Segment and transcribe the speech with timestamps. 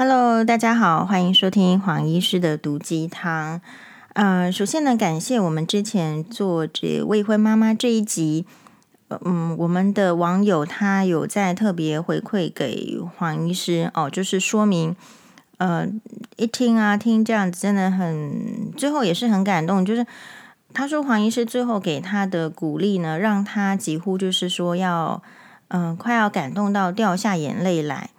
[0.00, 3.60] Hello，大家好，欢迎收听黄医师的毒鸡汤。
[4.12, 8.46] 呃，首先呢，感谢我们之前做这未婚妈妈这一集，
[9.08, 14.94] 嗯，我们的网友他有在特别回馈给黄医师哦，就是说明，
[15.56, 15.88] 呃，
[16.36, 20.06] 一听啊听这样子真的很，最后也是很感动，就是
[20.72, 25.20] 他说黄医师最后给他的鼓励呢，让他几乎就是说要，
[25.66, 28.10] 嗯、快要感动到掉下眼泪来。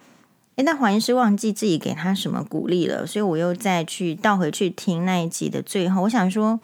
[0.62, 6.02] 那黄医师忘记自己给他什么鼓励了，所以我又再去倒回去听那一集的最后。
[6.02, 6.58] 我想说，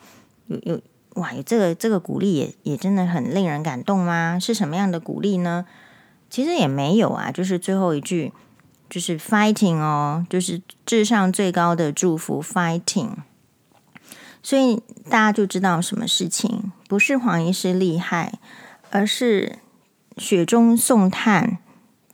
[0.47, 0.81] 有有
[1.15, 4.37] 哇，有这个这个鼓励也也真的很令人感动吗？
[4.39, 5.65] 是什么样的鼓励呢？
[6.29, 8.33] 其实也没有啊，就是最后一句，
[8.89, 13.11] 就是 fighting 哦，就是至上最高的祝福 fighting。
[14.43, 18.39] 所以大家就知道什么事情不是黄医师厉害，
[18.91, 19.59] 而是
[20.17, 21.59] 雪中送炭。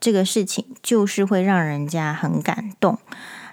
[0.04, 2.98] 这个事情就是会让人家很感动。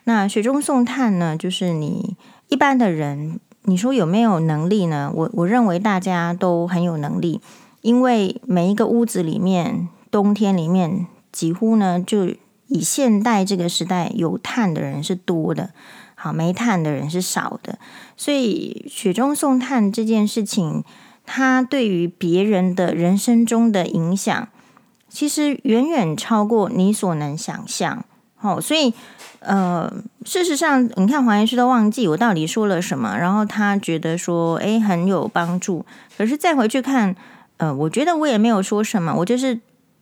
[0.04, 2.18] 那雪中送炭呢，就是你
[2.50, 5.10] 一般的人，你说有没有能力呢？
[5.16, 7.40] 我我认为大家都很有能力，
[7.80, 12.26] 因为每一个屋子里面，冬天里面几乎呢，就
[12.68, 15.70] 以现代这个时代有炭的人是多的，
[16.16, 17.80] 好，没炭的人是少的。
[18.18, 20.84] 所以雪中送炭这件事情，
[21.26, 24.50] 它对于别人的人生中的影响。
[25.14, 28.06] 其实远远超过你所能想象，
[28.38, 28.94] 好，所以
[29.40, 29.92] 呃，
[30.24, 35.86] 事实上，你看黄医师都忘记我到底说了什么，然后他觉得说，哎，很有帮助。
[36.18, 37.14] 可是再回去看，
[37.58, 39.60] 呃，我觉得我也没有说什么，我就是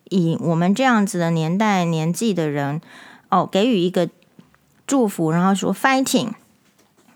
[0.09, 2.80] 以我们这样子的年代年纪的人，
[3.30, 4.07] 哦，给予一个
[4.85, 6.33] 祝福，然后说 fighting。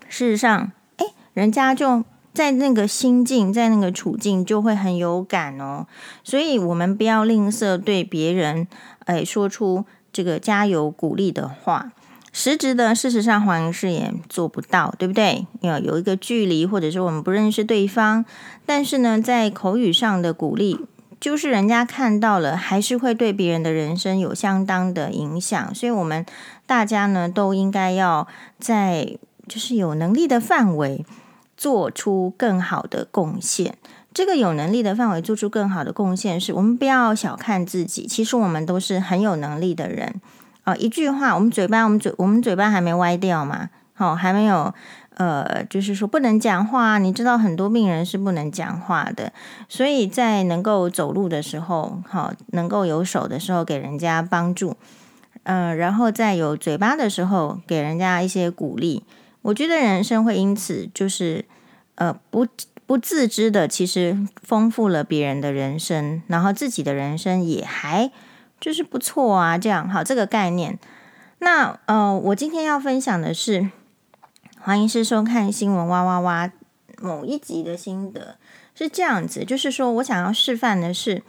[0.08, 2.04] 事实上，哎，人家就。
[2.34, 5.86] 在那个心境，在那个处境，就会很有感哦。
[6.24, 8.66] 所以，我们不要吝啬对别人，
[9.06, 11.92] 哎，说出这个加油鼓励的话。
[12.32, 15.46] 实质的，事实上，黄医师也做不到，对不对？
[15.60, 18.24] 要有一个距离，或者是我们不认识对方，
[18.66, 20.80] 但是呢，在口语上的鼓励，
[21.20, 25.72] 就是人家看到了，还是会对别人的人生有相当的影响。
[25.72, 26.26] 所以，我们
[26.66, 28.26] 大家呢，都应该要
[28.58, 31.06] 在就是有能力的范围。
[31.64, 33.78] 做出更好的贡献，
[34.12, 38.06] 这个有能力的范围做出更好的贡献，是我们不要小看自己。
[38.06, 40.20] 其实我们都是很有能力的人
[40.64, 43.70] 啊、一句话，我们嘴巴，我们嘴，我们嘴巴还没歪掉嘛？
[43.94, 44.74] 好、哦，还没有
[45.14, 46.98] 呃，就是说不能讲话。
[46.98, 49.32] 你知道很多病人是不能讲话的，
[49.66, 54.76] 所以在能够走路的时候，好、能够有手的时候给人家帮助，
[55.44, 59.04] 嗯、然后在有嘴巴的时候给人家一些鼓励。
[59.40, 61.44] 我觉得人生会因此就是，
[61.96, 62.46] 呃，不
[62.86, 68.10] 不自知的，其实丰富了别人的人生，然后自己的人生也还
[68.60, 69.56] 就是不错啊。
[69.56, 70.78] 这样好，这个概念。
[71.38, 73.70] 那呃，我今天要分享的是
[74.58, 76.50] 欢迎师收看新闻哇哇哇
[77.00, 78.36] 某一集的心得
[78.74, 81.22] 是这样子，就是说我想要示范的是，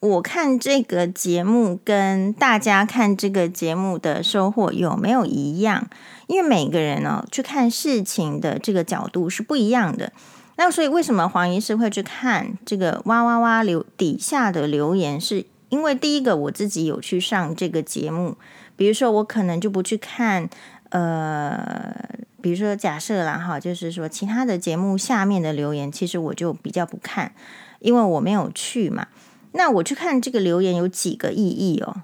[0.00, 5.90] 我看这个节目跟大家看这个节目的收获有没有一样？
[6.26, 10.10] 因为每个人呢、哦，去看事情的这个角度是不一样的。
[10.56, 15.20] 那所以为什么黄医师会去看这个哇哇哇留底下的留言？
[15.20, 18.38] 是因为第一个我自己有去上这个节目，
[18.76, 20.48] 比如说我可能就不去看，
[20.88, 21.94] 呃，
[22.40, 27.32] 比如说假设啦哈，就是说其他的节目下面的留言，其实我就比较不看，
[27.80, 29.06] 因为我没有去嘛。
[29.52, 32.02] 那我去看这个留言有几个意义哦。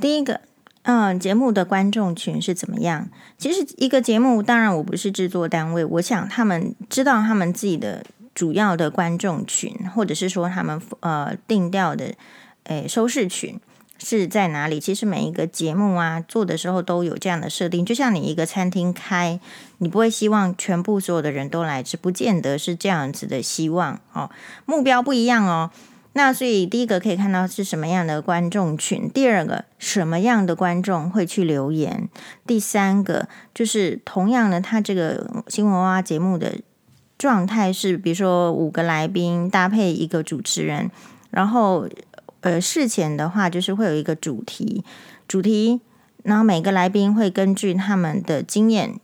[0.00, 0.40] 第一个。
[0.84, 3.10] 嗯，节目的观众群是怎么样？
[3.36, 8.02] 其实一个节目，当然我不是制作单位，我想他们知道他们自己的
[8.34, 12.14] 主要的观众群，或者是说他们呃定调的
[12.64, 13.60] 诶收视群
[13.98, 14.80] 是在哪里。
[14.80, 19.38] 其实每一个节目啊做的时候都有这样的设定，就像你一个餐厅开，
[19.78, 24.30] 你不会希望全部所有的人都来吃，不见得是这样子的希望哦，
[24.64, 25.70] 目标不一样哦。
[26.12, 32.08] 那所以第一个可以看到是什么样的观众群，第二个什么样的观众会去留言，
[32.44, 36.58] 第三个就是同样的，他这个新闻哇节目的
[37.16, 40.90] 状态是，比如说五个来宾搭配一个主持人，
[41.30, 41.88] 然后
[42.40, 44.82] 呃事前的话就是会有一个主题，
[45.28, 45.80] 主题，
[46.24, 48.98] 然后每个来宾会根据他们的经验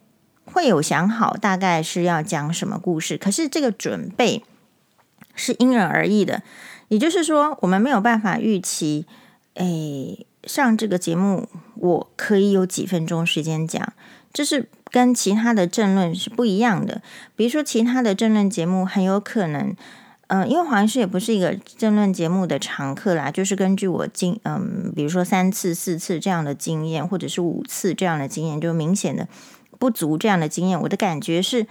[0.44, 4.42] 会有想好大概是要讲什么故事，可是这个准备
[5.36, 6.42] 是因人而异的。
[6.88, 9.06] 也就是说，我们没有办法预期，
[9.54, 13.92] 诶，上这个节目我可以有几分钟时间讲，
[14.32, 17.02] 这是跟其他的政论是不一样的。
[17.34, 19.74] 比如说，其他的政论节目很有可能，
[20.28, 29.26] 嗯、因为黄医师也不是一个政论节目的常客啦，就是根据我经嗯，比如说三次、四次这样的经验，或者是五次这样的经验，就明显的
[29.78, 31.66] 不足这样的经验，我的感觉是，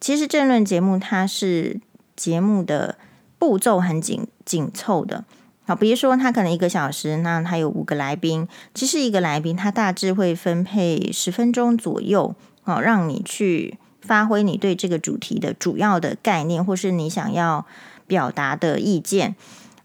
[0.00, 1.80] 其实政论节目它是
[2.14, 2.96] 节目的
[3.40, 5.24] 步骤很紧紧凑的。
[5.64, 17.66] 好，比如说他可能一个小时，那他有五个来宾，其实一个来宾他大致会分配十分钟左右，好，让你去发挥你对这个主题的主要的概念，或是你想要。
[18.10, 19.36] 表达的意见，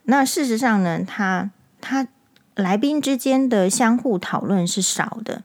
[0.06, 2.08] 那事实上呢，他他
[2.56, 5.44] 来宾之间的相互讨论是少的，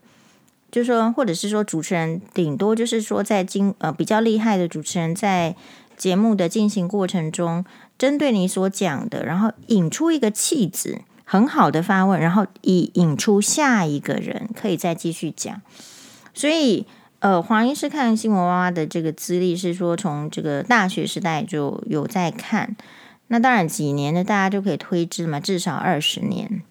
[0.72, 5.54] 就说，或者是说主持人顶多就是说在经呃比较厉害的主持人在
[5.98, 7.66] 节目的进行过程中，
[8.00, 15.60] 针对你所讲的，然后引出一个气质，很好的发问，然后以引出下一个人可以再继续讲，
[16.32, 16.86] 所以。
[17.20, 22.74] 呃，黄医师看新闻娃娃的这个资历是说，从这个大学时代就有在看，
[23.26, 26.62] 那当然几年的大家就可以推知嘛，至少二十年。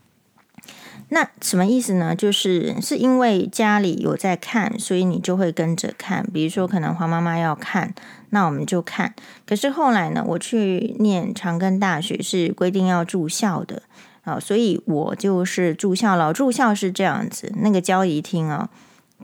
[1.10, 2.16] 那什么意思呢？
[2.16, 6.26] 就是是因为家里有在看，所以你就会跟着看。
[6.34, 7.94] 比如说，可能黄妈妈要看，
[8.30, 9.14] 那我们就看。
[9.46, 13.84] 可是后来呢，我去念长庚大学是规定要住校的
[14.24, 16.32] 啊，所以我就是住校了。
[16.32, 18.70] 住校是这样子，那个交谊厅啊。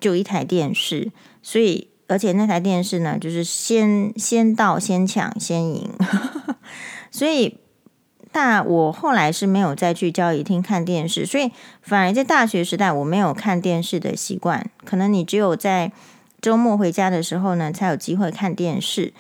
[0.02, 1.10] 就一台电视，
[1.42, 5.90] 所以而且那台电视呢，就是先先到先抢先赢，
[7.10, 7.58] 所以
[8.36, 11.50] 大我后来是没有再去交易厅看电视，所以
[11.82, 15.94] 反而在大学时代我没有看电视的习惯，可能你只有在
[16.42, 19.14] 周末回家的时候呢，才有机会看电视，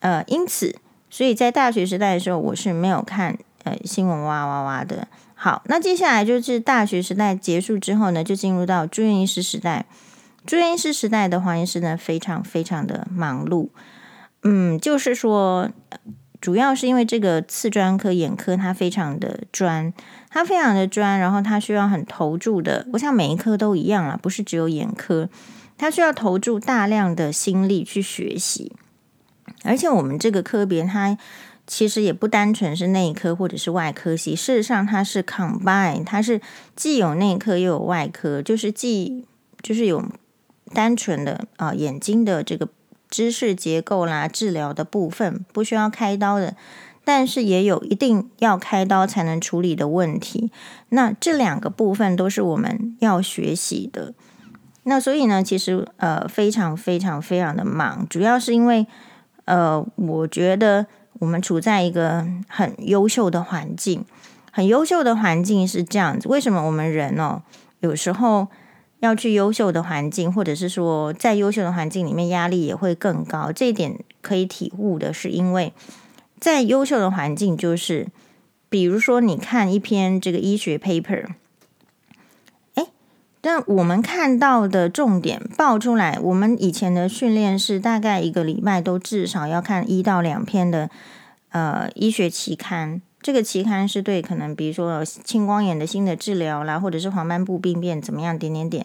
[0.00, 0.76] 呃，因此
[1.10, 5.08] 所以在大学时代的时候我是没有看呃新闻哇哇哇的。
[5.34, 9.84] 好，那接下来就是大学时代结束之后呢，就进入到住院医师时代。
[10.46, 13.68] 住院医师时代的黄医师呢，非常非常的忙碌。
[14.42, 15.70] 嗯，就是说，
[16.44, 19.90] 主要是因为这个次专科眼科，它非常的专，
[20.28, 22.86] 它非常的专，然后它需要很投注的。
[22.92, 25.30] 我想每一科都一样啦，不是只有眼科，
[25.78, 28.76] 它需要投注大量的心力去学习。
[29.62, 31.16] 而且我们这个科别，它
[31.66, 36.42] 其实也不单纯是内科或者是外科系，事实上它是 combine，它是
[36.76, 39.24] 既有内科又有外科，就是既
[39.62, 40.04] 就是有。
[40.72, 42.68] 单纯的啊、眼睛的这个
[43.14, 46.56] 知识结构啦，治疗的部分不需要开刀的，
[47.04, 50.50] 但是也有一定要开刀才能处理的问题。
[50.88, 54.14] 那这两个部分都是我们要学习的。
[54.82, 58.84] 那所以呢，其实呃，非常非常非常的忙，主要是因为
[59.44, 60.86] 呃，我觉得
[61.20, 64.04] 我们处在一个很优秀的环境，
[64.50, 66.26] 很优秀的环境是这样子。
[66.26, 67.42] 为什么我们人哦，
[67.78, 68.48] 有时候？
[69.04, 73.52] 要去优秀的环境，或者是说在优秀的环境里面，压力也会更高。
[73.52, 75.74] 这一点可以体悟的是，因为
[76.40, 78.08] 在优秀的环境，就是
[78.70, 81.26] 比如说你看一篇这个医学 paper，
[82.74, 82.86] 哎，
[83.42, 90.88] 但我们看到的重点爆出来，我们以前的训练是大概一个礼拜都至少要看一到两篇的
[91.50, 93.02] 呃医学期刊。
[93.24, 98.84] 这个期刊是对可能比如说青光眼的新的治疗啦，或者是黄斑部病变怎么样点点点。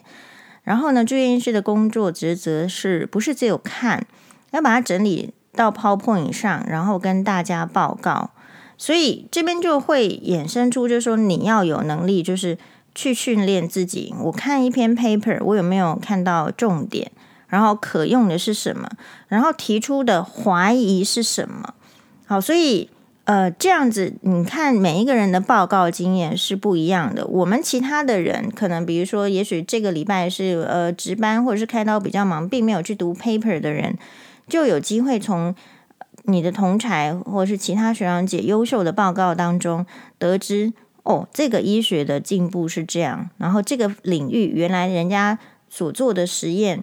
[0.64, 4.06] 然后呢，住院医师的工作职责是不是只有看，
[4.52, 8.30] 要把它整理到 PowerPoint 上，然后跟大家报告。
[8.78, 12.56] 所以这边就会衍生出，就是说你要有能力，就是
[12.94, 14.14] 去训练自己。
[14.20, 17.12] 我看一篇 paper，我有没有看到重点？
[17.48, 18.88] 然后可用的是什么？
[19.28, 21.74] 然后提出的怀疑是什么？
[22.24, 22.88] 好，所以。
[23.24, 27.24] 呃，这样子，你看每一个人的报告经验是不一样的。
[27.26, 33.96] 我们其他的人可能，比如说，也许这个礼拜是呃值班或者是开刀比较忙，并没有去读 paper 的人，
[34.48, 35.54] 就有机会从
[36.24, 39.86] 你的同侪或者是其他学长姐优秀的报告当中
[40.18, 40.72] 得知，
[41.04, 46.82] 哦，这个医学的进步是这样，然后这个领域原来人家所做的实验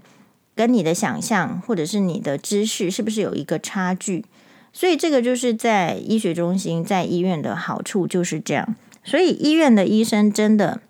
[0.56, 4.24] 跟你的想象或者是你的知识是不是有一个差距？
[4.77, 8.75] 所以这个就是在医学中心、在医院的好处就是这样。
[9.03, 10.81] 所以医院的医生真的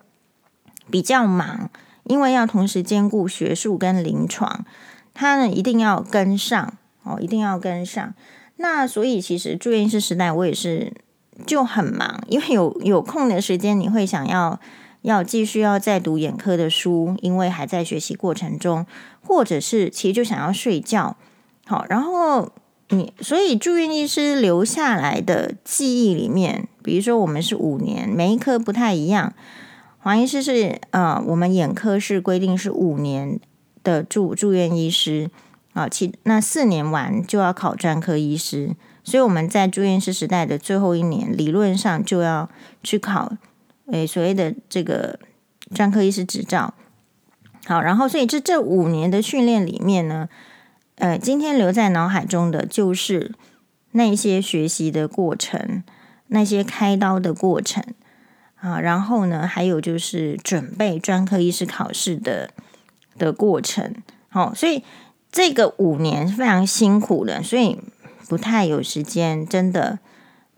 [0.90, 1.70] 比较忙，
[2.04, 4.66] 因为要同时兼顾学术跟临床，
[5.14, 8.12] 他呢一定要跟上哦，一定要跟上。
[8.56, 10.92] 那所以其实住院医师时代我也是
[11.46, 14.60] 就很忙，因为有有空的时间，你会想要
[15.00, 18.84] 要继续要再读眼科的书，因为还在学习过程中，
[19.22, 21.16] 或者是其实就想要睡觉。
[21.64, 22.52] 好，然后。
[22.90, 29.34] 你所以住院医师留下来的记忆里面，比如说我们是五年，每一科不太一样。
[29.98, 33.38] 黄医师是呃，我们眼科是规定是五年
[33.82, 35.28] 的住住院医师
[35.74, 42.48] 啊，其那四年完就要考专科医师，所以我们在住院师时代的最后一年，理论上就要
[42.82, 43.32] 去考，
[43.92, 45.18] 诶，所谓的这个
[45.74, 46.72] 专科医师执照。
[47.66, 50.28] 好，然后所以这这五年的训练里面呢，
[50.98, 53.32] 呃，今天留在脑海中的就是
[53.92, 55.82] 那些学习的过程，
[56.28, 57.82] 那些开刀的过程
[58.56, 62.50] 啊，然后呢，还有就是准备专科医师考试的
[63.16, 63.94] 的过程。
[64.28, 64.84] 好，所以
[65.32, 67.78] 这个五年是非常辛苦的，所以。
[68.28, 70.00] 不太有时间，真的，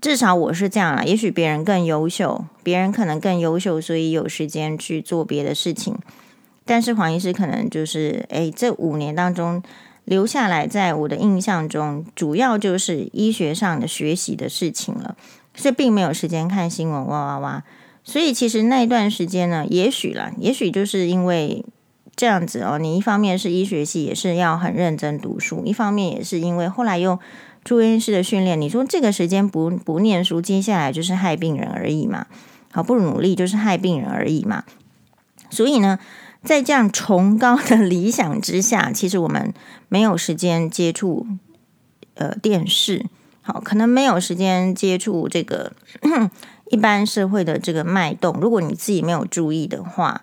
[0.01, 1.05] 至少我是这样啦。
[1.05, 5.97] 也许别人更优秀，别人可能更优秀，所以有时间去做别的事情。
[6.65, 9.63] 但是黄医师可能就是，诶，这五年当中
[10.11, 15.15] 留下来，在我的印象中，主要就是医学上的学习的事情了，
[15.55, 17.63] 所以并没有时间看新闻，哇哇哇。
[18.03, 21.65] 所以其实那一段时间呢，也许啦，也许就是因为。
[22.17, 27.19] 这样子哦，你一方面是医学系，也是要很认真读书；一方面也是因为后来又
[27.65, 28.61] 住院式的训练。
[28.61, 32.27] 你说这个时间不不念书，接下来就是害病人而已嘛？
[32.73, 34.65] 好，不努力就是害病人而已嘛？
[35.49, 35.99] 所以呢，
[36.43, 39.53] 在这样崇高的理想之下， 其实我们
[39.89, 41.27] 没有时间接触
[42.15, 43.07] 呃电视，
[43.43, 45.73] 好，可能没有时间接触这个
[46.71, 48.39] 一般社会的这个脉动。
[48.41, 50.23] 如果你自己没有注意的话。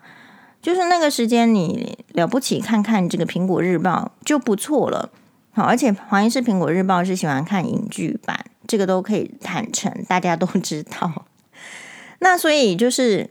[0.60, 5.08] 就是那个时间，你了不起看看这个《苹果日报》就不错了。
[5.52, 11.26] 好，而且黄医师《苹果日报》是喜欢看影剧版，这个都可以坦诚，大家都知道。
[12.18, 13.30] 那所以就是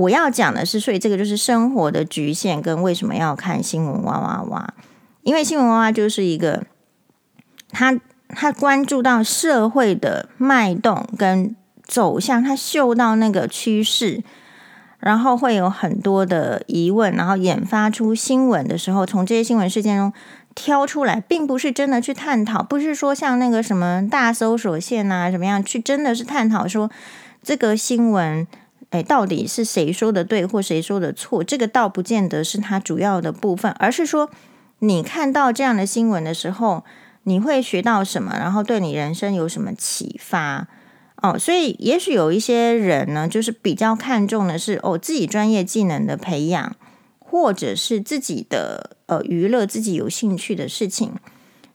[0.00, 4.74] 我要讲的是，所以这个就是生活的局限跟为什么要看新闻哇哇哇？
[5.22, 6.64] 因为新闻哇哇就是一个
[7.70, 11.54] 他他关注到社会的脉动跟
[11.84, 14.22] 走向，他嗅到那个趋势。
[15.00, 20.12] 然后会有很多的疑问，然后引发出新闻的时候，从这些新闻事件中
[20.54, 26.90] 挑出来，并不是真的去探讨，不是说像那个什么大搜索线啊，怎么样去真的是探讨说
[27.42, 28.46] 这个新闻，
[28.90, 31.42] 哎，到底是谁说的对或谁说的错？
[31.42, 34.30] 这个倒不见得是它主要的部分，而是说
[34.80, 36.84] 你看到这样的新闻的时候，
[37.24, 40.68] 你会学到什么，然后对你人生有什么启发？
[41.22, 46.74] 哦，所以也许有一些人呢，就是比较看重的是哦自己专业技能的培养，
[47.18, 51.12] 或者是自己的呃娱乐自己有兴趣的事情。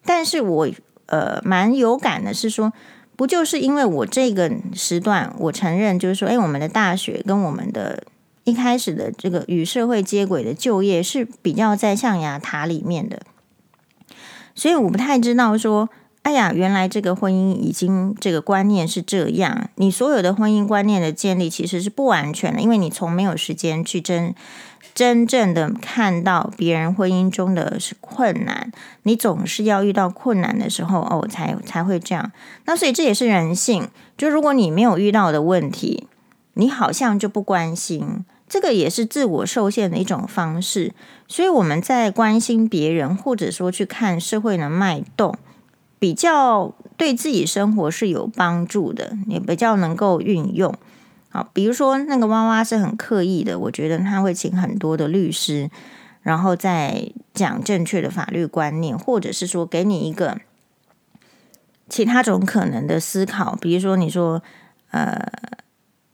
[0.04, 0.70] 但是我
[1.06, 2.74] 呃蛮有感的是说，
[3.16, 8.04] 不就是因为我这个时段，我承认就是说，哎，我们的大学跟我们的
[8.44, 13.22] 一开始的这个与社会接轨的就业是比较在象牙塔里面的，
[14.54, 15.90] 所以我不太知道说。
[16.26, 19.70] 哎呀，原来这个婚姻已经这个观念是这样。
[19.76, 24.34] 你所有的婚姻观念的建立其实是不完全的，因为你从没有时间去争
[24.96, 28.72] 真正的看到别人婚姻中的是困难。
[29.04, 32.32] 你总是要遇到困难的时候哦，才才会这样。
[32.64, 33.90] 那所以这也是人性。
[34.18, 36.08] 就如果你没有遇到的问题，
[36.54, 38.24] 你好像就不关心。
[38.48, 40.94] 这个也是自我受限的一种方式。
[41.28, 45.36] 所以我们在关心别人，或者说去看社会的脉动。
[45.98, 50.74] 比较对自己生活是有帮助的，也比较能够运用。
[51.36, 55.70] 好，比如说那个娃娃是很刻意的，我觉得他会请很多的律师，
[56.22, 60.40] 然后再讲正确的法律观念，或者是说给你一个
[61.90, 63.58] 其他种可能的思考。
[63.60, 64.42] 比如说，你说
[64.92, 65.30] 呃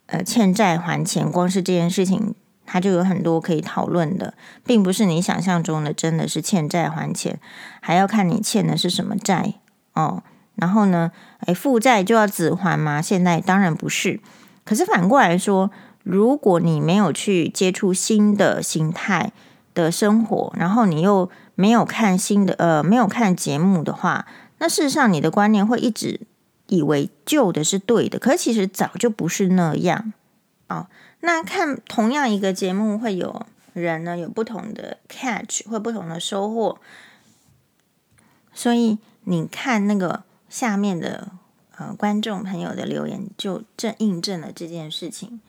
[0.06, 2.34] 呃欠债还钱，光是这件事情，
[2.66, 4.34] 它就有很多可以讨论的，
[4.66, 7.38] 并不是你想象中的真的是欠债还钱，
[7.80, 9.54] 还要看你欠的是什么债。
[9.92, 10.24] 哦，
[10.56, 11.12] 然后呢？
[11.46, 13.00] 诶，负债就要子还吗？
[13.00, 14.18] 现在当然不是。
[14.64, 15.70] 可是反过来说，
[16.02, 19.32] 如果你没有去接触新的形态
[19.74, 24.26] 的生活，然后你又没有看新的呃，没有看节目的话，
[24.58, 26.20] 那事实上你的观念会一直
[26.68, 30.12] 以为旧的是对的，可其实早就不是那样。
[30.68, 30.86] 哦，
[31.20, 36.78] 那看同样一个节目，会有人呢有不同的 catch，会不同的收获，
[38.52, 38.98] 所以。
[39.24, 41.28] 你看那个下面的
[41.88, 45.40] 呃观众朋友的留言，就正印证了这件事情。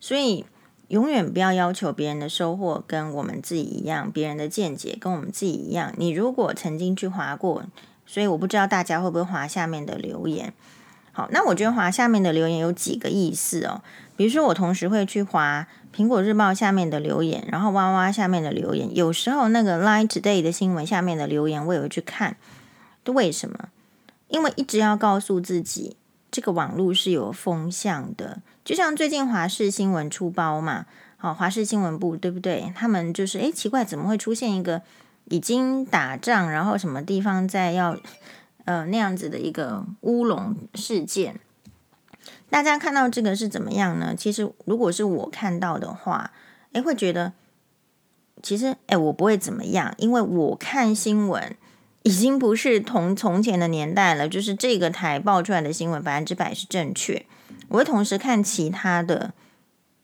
[0.00, 0.44] 所以
[0.88, 5.92] 永远不要要求别人的收获跟我们自己一样，别人的见解跟我们自己一样。
[5.96, 7.64] 你如果曾经去划过，
[8.06, 10.52] 所以我不知道大家会不会划下面的留言。
[11.12, 13.82] 好，那我觉得划下面的留言有几个意思哦。
[14.16, 18.94] 比如说，我同时会去划苹果日报下面的留言，然后哇哇下面的留言。
[18.94, 22.36] 有时候那个 Line Today 的新闻下面的留言，我也会去看。
[23.06, 23.68] 为什么？
[24.28, 25.96] 因为一直要告诉自己，
[26.30, 28.40] 这个网络是有风向的。
[28.64, 32.72] 就像最近华视新闻出包嘛，好，华视新闻部对不对？
[32.76, 34.82] 他们就是诶，奇怪，怎么会出现一个
[35.24, 37.96] 已经打仗，然后什么地方在要
[38.66, 41.40] 呃那样子的一个乌龙事件。
[42.50, 44.14] 大家看到这个是怎么样呢？
[44.14, 46.30] 其实如果是我看到的话，
[46.72, 47.32] 诶，会觉得
[48.42, 51.56] 其实诶，我不会怎么样，因为我看新闻
[52.08, 57.26] 已经不是同从前的年代了，就是这个台爆出来的新闻百分之百是正确。
[57.68, 59.34] 我会同时看其他的，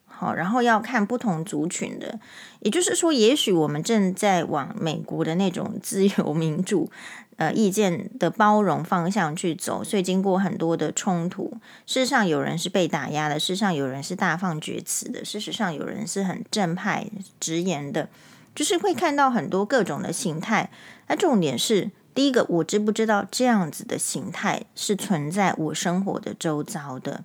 [0.05, 2.21] 好，然后要看不同族群的，
[2.61, 6.91] 也就是说，也许我们正在往美国的那种自由民主。
[7.37, 11.51] 呃，意见的包容方向去走，所以经过很多的冲突，
[11.85, 17.07] 事实上有人是被打压的，事实上有人是大放厥词的，事实上有人是很正派
[17.41, 18.09] 直言的，
[18.55, 20.71] 就是会看到很多各种的形态。
[21.09, 27.25] 那重点是，第一个，我知不知道这样子的形态是存在我生活的周遭的？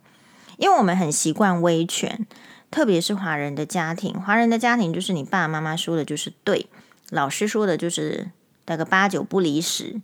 [0.57, 2.25] 因为我们很习惯威权，
[2.71, 6.67] 特别是华人的家庭，华人的家庭就是你爸爸妈妈说的就是对，
[7.09, 8.31] 老师说的就是。
[8.65, 10.00] 大个八九不离十，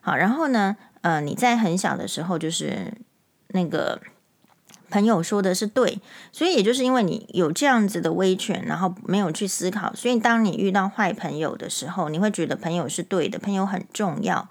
[0.00, 2.92] 好，然后呢，呃，你在很小的时候，就是
[3.50, 4.00] 那个
[4.90, 6.00] 朋友说的是对，
[6.32, 14.48] 所以也就是因为你有这样子的威权，然后没有去思考，所以当你遇到坏朋友的时候，你会觉得朋友是对的，朋友很重要。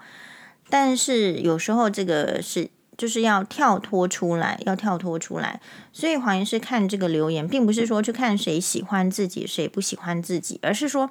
[0.68, 5.60] 但是有时候这个是就是要跳脱出来，要跳脱出来。
[5.92, 11.10] 所以黄医师看这个留言，并不是说去看谁喜欢自己，谁不喜欢自己，而是说。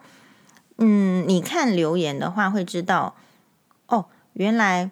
[0.79, 3.15] 嗯，你看留言的话会知道，
[3.87, 4.91] 哦，原来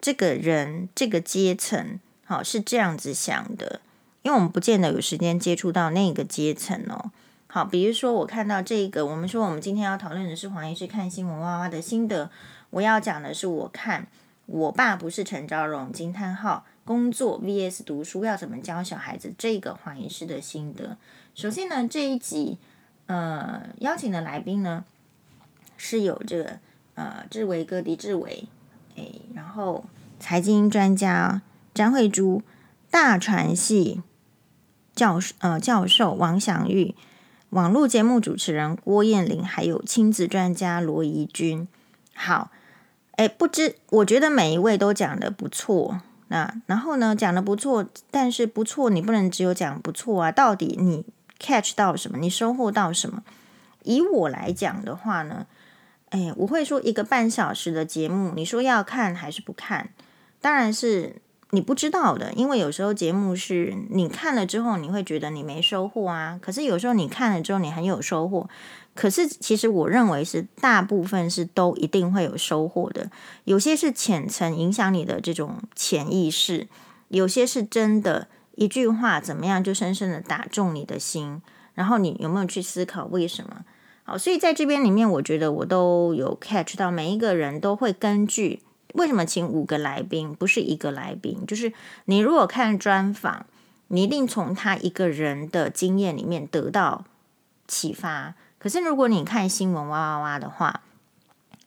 [0.00, 3.80] 这个人这个阶层，好是这样子想的，
[4.22, 7.10] 因为我们不见得有时间接触到那个阶层哦。
[7.46, 12.28] 好，比如说我看到这个，我们说我们今天要讨论的是黄医师看新闻哇哇的心得，
[12.70, 14.06] 我要讲的是我看
[14.44, 20.98] 我爸不是陈昭荣惊叹号工作 vs 读书要怎么教小孩子这个黄医师的心得。
[21.34, 22.58] 首先呢，这一集
[23.06, 24.84] 呃邀请的来宾呢。
[25.78, 26.58] 是有这个
[26.94, 28.48] 呃，志伟哥狄志伟，
[28.96, 29.04] 哎，
[29.34, 29.84] 然后
[30.18, 31.42] 财经专家
[31.76, 32.40] 詹慧珠，
[32.90, 34.00] 大传系
[34.94, 36.94] 教授呃教授王祥玉，
[37.50, 41.68] 网络节目主持人郭燕玲，还有亲子专家罗怡君。
[42.14, 42.50] 好，
[43.16, 51.04] 哎，不知我觉得每一位都讲得不错，那然后呢讲得不错，但是不错你不能只有讲不错啊，到底你
[51.38, 52.16] catch 到什么？
[52.16, 53.22] 你收获到什么？
[53.82, 55.46] 以我来讲的话呢？
[56.08, 59.90] 哎，我会说一个半小时的节目，你说要看还是不看？
[60.40, 61.16] 当然是
[61.56, 66.38] 你不知道的，因为有时候节目是你看了之后，你会觉得你没收获啊。
[66.42, 68.46] 可是有时候你看了之后，你很有收获。
[68.94, 73.10] 可是其实我认为是大部分是都一定会有收获的。
[73.44, 76.68] 有些是浅层影响你的这种潜意识，
[77.08, 81.40] 有些是真的一句话怎么样就深深的打中你的心，
[81.72, 83.64] 然后你有没有去思考为什么？
[84.04, 88.60] 好，所以在这边里面，我觉得我都有 catch 到每一个人都会根据
[88.96, 91.72] 为什么请五个来宾，不是一个来宾，就是
[92.06, 93.46] 你如果看专访，
[93.88, 97.04] 你一定从他一个人的经验里面得到
[97.68, 98.34] 启发。
[98.58, 100.80] 可是如果你看新闻哇哇哇的话，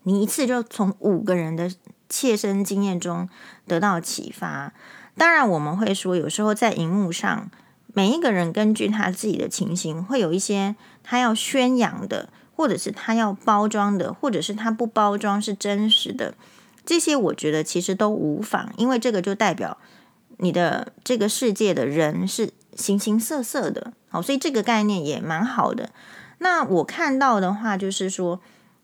[0.04, 1.72] 你一次就从五个人的
[2.10, 3.30] 切身经验中
[3.65, 4.74] 得到启发。
[5.15, 7.50] 当然，我们会说有时候在荧幕上。
[7.92, 16.36] 每一个人根据他自己的情形，会有一些他要宣扬的，或者是他要包装的，或者是他不包装是真实的。
[16.86, 19.78] 这些我觉得其实都无妨，因为这个就代表
[20.38, 23.94] 你的这个世界的人是形形色色的。
[24.10, 25.92] 好，所以这个概念也蛮好的。
[26.39, 28.42] 那我看到的话，就是说，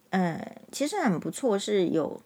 [0.10, 2.22] 呃，其实很不错，是有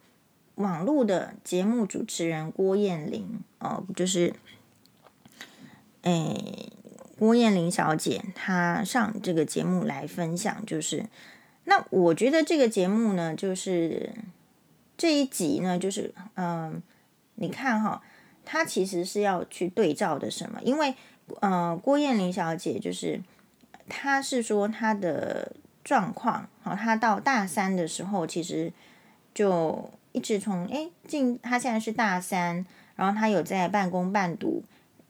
[0.55, 4.33] 网络的节目主持人郭彦麟哦，就是。
[6.03, 6.71] 诶，
[7.17, 11.05] 郭彦麟小姐她上这个节目来分享，就是
[11.65, 14.13] 那我觉得这个节目呢，就是
[14.99, 16.83] 这一集呢，就是嗯，
[17.35, 18.01] 你看哈，
[18.43, 20.59] 他其实是要去对照的什么？
[20.61, 20.93] 因为
[21.39, 23.21] 呃，郭彦麟小姐就是
[23.87, 25.53] 她是说她的
[25.85, 28.73] 状况，好，她到大三的时候，其实
[29.33, 32.65] 就一直从诶进，她现在是大三，
[32.97, 34.61] 然后她有在半工半读。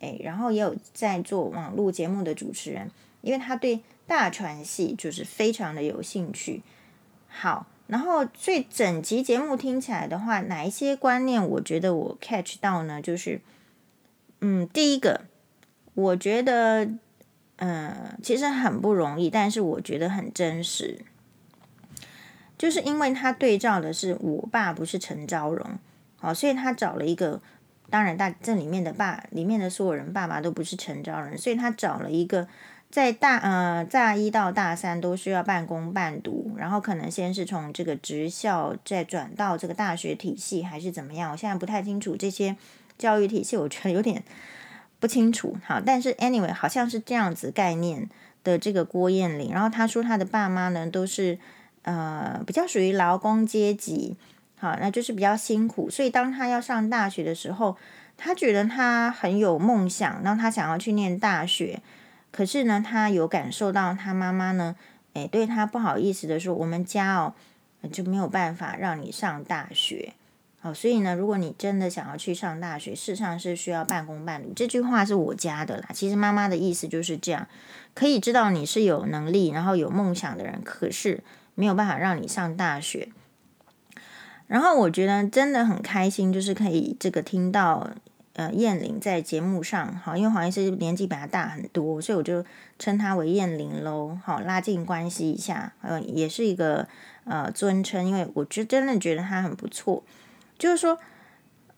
[0.01, 2.89] 哎，然后也有在做网络节目的主持人，
[3.21, 6.61] 因为他对大传系就是非常的有兴趣。
[7.27, 13.01] 好，然后所以整集节目听起来的话，哪一些观念我觉得我 catch 到呢？
[13.01, 13.41] 就是，
[14.39, 15.25] 嗯，第一个，
[15.95, 16.87] 我觉得，
[17.57, 21.01] 嗯、其实很不容易，但是我觉得很真实，
[22.57, 25.79] 就是因为他对照的是我爸不是陈昭荣，
[26.15, 27.41] 好，所以他找了一个。
[27.91, 32.47] 当然，大这里面的爸里面的所有人爸爸都不是陈昭荣，所以他找了一个
[32.89, 41.31] 在大呃大一到大三都需要半工半读，然后可能先是从这个职校再转到这个大学体系，还是怎么样？
[41.31, 42.57] 我现在不太清楚这些
[42.97, 44.23] 教育体系，我觉得有点
[44.99, 45.55] 不清楚。
[45.63, 48.09] 好，但是 anyway 好像是这样子概念
[48.43, 51.37] 的这个郭彦玲，然后他说他的爸妈呢都是
[51.83, 54.17] 呃比较属于劳工阶级，
[54.57, 57.77] 好，那就是比较辛苦，所以当他要上大学的时候，
[58.17, 61.79] 他觉得他很有梦想，然后他想要去念大学。
[62.31, 64.75] 可是呢，他有感受到他妈妈呢，
[65.13, 67.33] 诶，对他不好意思的说，我们家哦
[67.91, 70.13] 就没有办法让你上大学，
[70.59, 74.53] 好，所以呢，如果你真的想要去上大学，事实上是需要半工半读。
[74.55, 77.47] 这句话是我加的啦，其实妈妈的意思就是这样，
[77.93, 81.23] 可以知道你是有能力，然后有梦想的人，可是
[81.55, 83.09] 没有办法让你上大学。
[84.45, 87.89] 然后我觉得真的很开心，就是可以这个听到。
[88.33, 92.45] 呃，燕玲在节目上，好，因为黄医师年纪比他大很多，所以我就
[92.77, 96.87] 称他为燕玲喽，好，拉近关系一下，呃，也是一个
[97.25, 100.03] 呃尊称，因为我就真的觉得他很不错。
[100.57, 100.99] 就是说，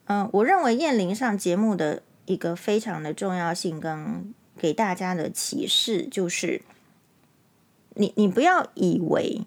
[0.06, 6.62] 嗯、我认为燕玲上节目的一个非常的重要性跟给大家的启示，就是
[7.96, 9.42] 你你不要以为。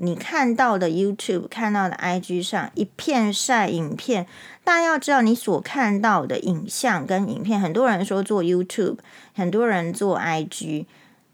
[0.00, 4.28] 你看到的 YouTube、看到的 IG 上一片晒影片，
[4.62, 8.98] 大家要知道，你所看到的影像跟影片，很多人说做 YouTube，
[9.34, 10.86] 很多人做 IG，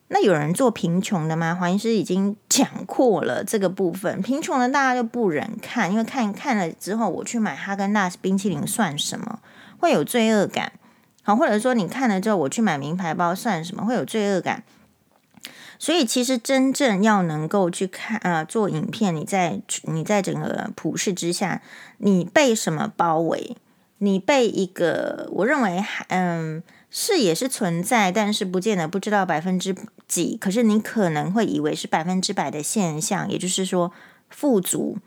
[0.08, 1.54] 那有人做贫穷的吗？
[1.54, 9.40] 黄医师已经讲过了这个部分，贫穷的大家就不忍看，因为看看了之后，我去买哈根达斯冰淇淋算什么？
[9.78, 10.72] 会有罪恶感。
[11.22, 13.84] 好，或者说你看了之后，我去买名牌包算什么？
[13.84, 14.62] 会有罪恶感。
[15.78, 21.60] 所以，其实真正要能够去看呃做影片，你在你在整个普世之下，
[21.98, 23.56] 你被什么包围？
[23.98, 29.74] 你被一个我认为嗯是也是存在，但是不见得不知道百分之
[30.06, 30.36] 几。
[30.36, 33.92] 可是你可能会以为是百分之百的现象，也就是说
[34.30, 34.98] 富足，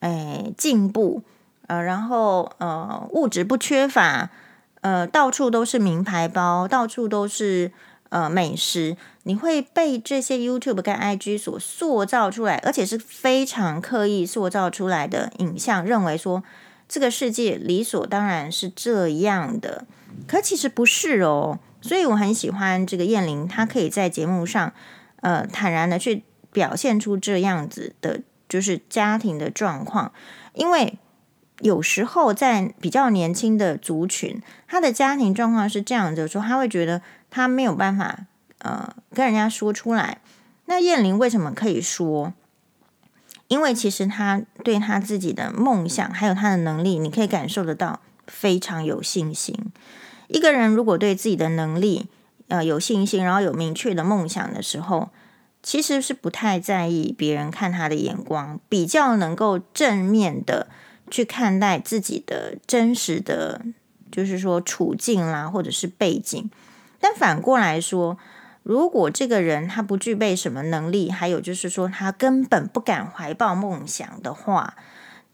[0.00, 1.22] 哎进步，
[1.66, 4.30] 呃然后呃物质不缺乏，
[4.80, 7.72] 呃到处都是名牌包，到处都是。
[8.14, 16.44] 呃，美食，你会被这些 YouTube 跟 IG 所塑造出来，而且是非常刻意塑造出来的影像，认为说
[16.88, 19.84] 这个世界理所当然是这样的，
[20.28, 21.58] 可其实不是哦。
[21.82, 24.72] 所以我很喜欢这个燕玲，她可以在节目上，
[25.22, 26.22] 呃，坦然的去
[26.52, 30.12] 表现出这样子的，就是家庭的状况，
[30.52, 30.96] 因为
[31.58, 37.02] 有时候在比较年轻的族群，他的家庭状况是这样子说，他会觉得。
[37.34, 38.26] 他没有办法，
[38.58, 40.20] 呃，跟人家说出来。
[40.66, 42.32] 那燕玲为什么可以说？
[43.48, 49.58] 因为其实他对他自己的梦想还有他的能力，你可以感受得到非常有信心。
[50.28, 52.06] 一个人如果对自己的能力，
[52.46, 55.10] 呃，有信心，然后有明确的梦想的时候，
[55.60, 60.68] 其实是不太在意别人看他的眼光，比较能够正面的
[61.10, 63.60] 去看待自己的真实的，
[64.12, 66.48] 就是说处境啦，或者是背景。
[67.00, 68.16] 但反过来说，
[68.62, 74.74] 如果这个人他不具备什么能力，还有就是说他根本不敢怀抱梦想的话，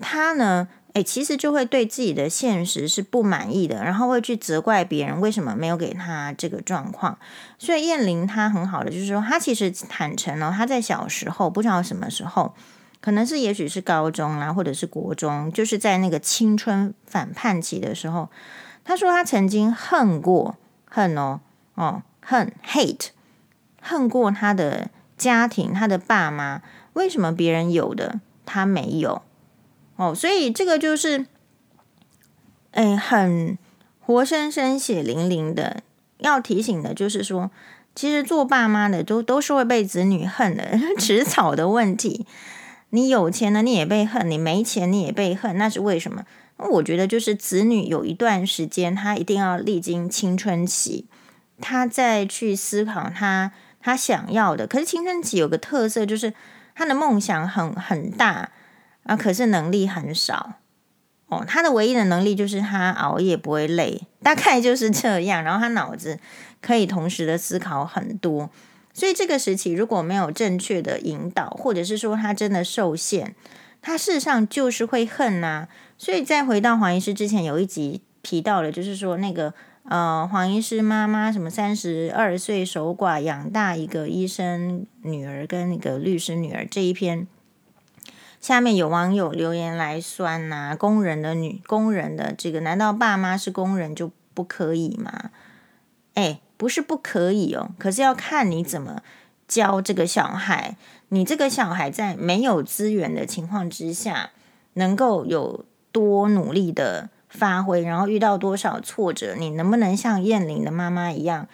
[0.00, 7.16] 他呢，诶，其实就会对自己的现实是不满意的，然后会去责怪别人为什么没有给他这个状况。
[7.58, 12.54] 所以燕玲她很好的就是说，她其实坦诚了，她在小时候不知道什么时候，
[13.00, 18.28] 可能是也许是高中啦，或者是国中，就是在那个青春反叛期的时候，
[18.82, 21.40] 他说他曾经恨过，恨哦。
[21.80, 23.06] 哦，恨 hate，
[23.80, 26.60] 恨过他的家庭，他的爸妈，
[26.92, 29.22] 为什么别人有的他没有？
[29.96, 31.24] 哦，所以这个就是，
[32.72, 33.56] 哎，很
[33.98, 35.82] 活生生、血淋淋的
[36.18, 37.50] 要提醒的，就是说，
[37.94, 42.26] 其实做爸妈的都都是会被子女恨的， 迟早的问题。
[42.90, 46.26] 你有钱了，你也被恨；你没钱，你也被恨，那是为什么？
[46.58, 51.06] 我觉得就是子女有一段时间，他一定要历经青春期。
[51.60, 56.34] 他再去思考他他想要的，可是青春期有个特色，就是
[56.74, 58.50] 他的梦想很很大
[59.04, 60.54] 啊，可是能力很少
[61.28, 61.44] 哦。
[61.46, 65.42] 他的唯一的能力就是他熬夜不会累，大概就是这样。
[65.42, 66.18] 然后他脑子
[66.60, 68.50] 可以同时的思考很多，
[68.92, 73.34] 所以这个时期如果没有正确的引导，或者是说他真的受限，
[73.80, 75.68] 他事实上就是会恨呐、啊。
[75.96, 79.54] 所以再回到黄医师之前有一集提到了，就是说那个。
[79.84, 87.26] 呃，黄医师妈妈什么三十二岁守寡养大一个医生女儿跟那个律师女儿这一篇，
[88.40, 95.30] 下面有网友留言来酸呐、工人的女工人的这个，难道爸妈是工人就不可以吗？
[96.14, 99.02] 哎，不是不可以哦，可是要看你怎么
[99.48, 100.76] 教这个小孩。
[101.08, 104.30] 你这个小孩在没有资源的情况之下，
[104.74, 111.48] 能够有多努力的发挥，然后遇到多少挫折，你能不能像燕玲的妈妈一样，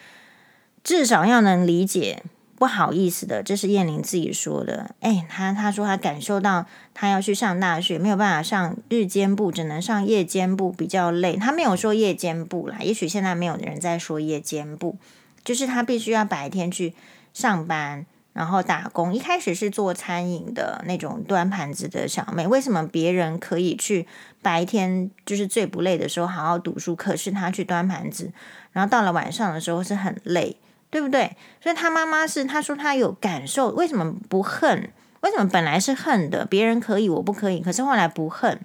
[0.83, 2.25] 至少要能理解。
[2.59, 4.95] 不好意思的，这是燕玲自己说的。
[5.01, 11.37] 哎，她她说她感受到她要去上大学，没有办法上日间部，只能上夜间部，比较累。
[11.37, 14.97] 她没有说夜间部啦，也许现在没有人在说夜间部，
[15.45, 16.95] 就是她必须要白天去
[17.35, 19.15] 上班，然后打工。
[19.15, 24.07] 一开始是做餐饮的那种端盘子的小妹，为什么别人可以去
[24.43, 28.31] 白天就是最不累的时候好好读书，可是她去端盘子，
[28.73, 30.57] 然后到了晚上的时候是很累。
[30.89, 31.37] 对不对？
[31.61, 34.89] 所以他妈妈是他说他有感受，为什么不恨？
[35.21, 36.47] 为什么本来是恨的？
[36.47, 37.61] 别人可以，我不可以。
[37.61, 38.61] 可是后来不恨，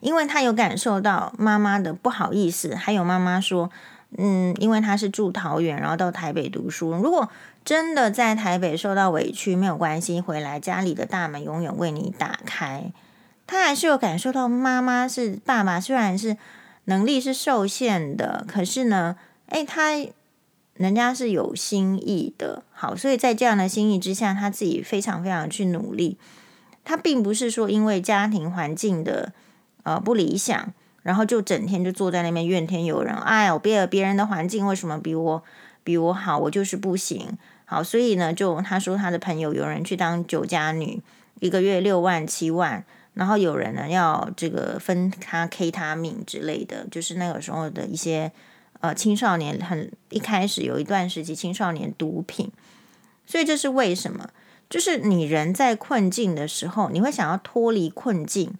[0.00, 2.74] 因为他有感受到妈妈的不好意思。
[2.76, 3.68] 还有妈妈说，
[4.16, 6.92] 嗯，因为他是住桃园，然后到台北读书。
[6.92, 7.28] 如果
[7.64, 12.92] 真的在台北受到委屈，没有关系，回来家里的大门永远为你打开。
[13.46, 16.36] 他还是有感受到妈妈是爸爸，虽然是
[16.84, 20.06] 能力是受限的，可是呢，诶，他。
[20.74, 26.16] 人家是有心意的，好，所以在这样的心意之下，他自己非常非常去努力。
[26.82, 29.34] 他并不是说因为家庭环境的
[29.82, 30.72] 呃不理想，
[31.02, 33.14] 然后就整天就坐在那边怨天尤人。
[33.14, 35.42] 哎我，别别人的环境为什么比我
[35.84, 37.36] 比我好，我就是不行。
[37.72, 41.00] 好，所以呢，就他说他的朋友有人去当酒家女，
[41.40, 48.30] 一个月六万七万，然后有人呢要这个分他 K 他命之类的，就是那个时候的一些。
[48.80, 52.50] 呃，青少年很一开始有一段时期，青少年毒品，
[53.24, 54.28] 所以这是为什么？
[54.68, 58.52] 就是你人在困境的时候，你会想要脱离困境，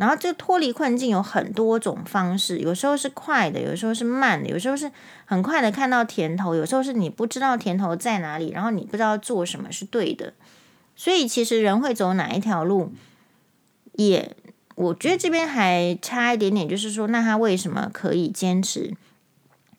[0.00, 4.90] 然后这脱离困境有很多种方式，有时候是快的，有时候是慢的，有时候是
[5.26, 10.32] 很快的看到甜头，有时候是你不知道甜头在哪里，然后你不知道做什么是对的，
[10.96, 12.94] 所以其实人会走哪一条路，
[13.92, 14.34] 也
[14.74, 18.96] 我觉得这边还差一点点，就是说，那他为什么可以坚持？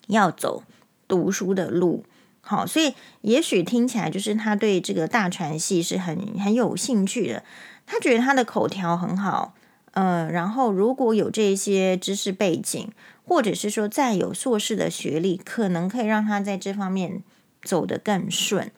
[0.06, 0.62] 要走
[1.08, 2.06] 读书的路，
[2.42, 7.44] 好，所以也许听起来就是他对这个大传系是很很有兴趣的。
[7.88, 9.56] 他觉得他的口条很好，
[9.92, 12.92] 呃，然后如果有这些知识背景，
[13.26, 17.22] 或者是说再有硕士的学历，可能可以让他在这方面
[17.62, 18.72] 走得更顺。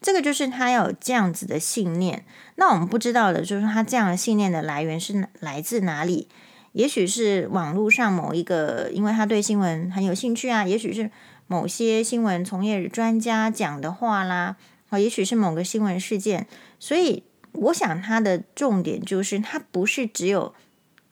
[0.00, 2.24] 这个就是他要有这样子的信念。
[2.54, 6.28] 那我们不知道的就是他这样的信念的来源是来自哪里？
[6.72, 10.64] 也许是网络上某一个，因为他对新闻很有兴趣啊。
[10.64, 11.10] 也许是
[11.48, 14.56] 某些新闻从业专家讲的话啦，
[14.88, 16.46] 啊，也许是某个新闻事件。
[16.78, 20.54] 所以，我想他的重点就是，他不是只有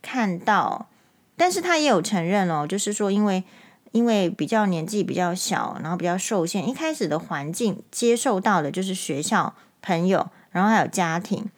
[0.02, 0.88] 看到，
[1.36, 3.44] 但是他也有承认哦，就是说，因为
[3.92, 11.50] 因为比较年纪比较小，然后比较受限，一开始的环境接受到的就是学校、朋友，然后还有家庭。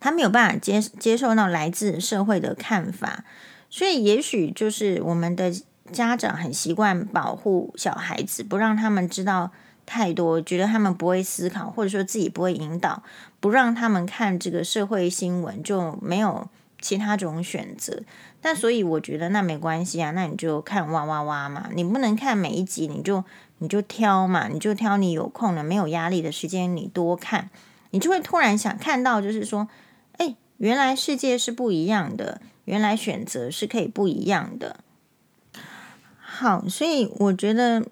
[0.00, 3.24] 他没有办法接接受到来自社会的看法，
[3.70, 5.50] 所以也许就是我们的
[5.90, 9.50] 家长很习惯保护小孩子，不让他们知道
[9.86, 13.02] 太多，觉得他们不会思考，或者说自己不会引导，
[13.44, 16.48] 不让他们看这个社会新闻，就没有
[16.80, 18.02] 其他种选择。
[18.40, 23.22] 但所以我觉得那没关系啊，那你就看哇哇哇嘛，你不能看每一集，你就
[23.58, 27.50] 你就挑嘛，你就挑你有空的、没有压力的时间，你多看，
[27.90, 29.68] 你就会突然想看到，就是说。
[30.16, 34.78] 哎，原来世界是不一样的，原来选择是可以不一样的。
[36.18, 37.84] 好，所以我觉得，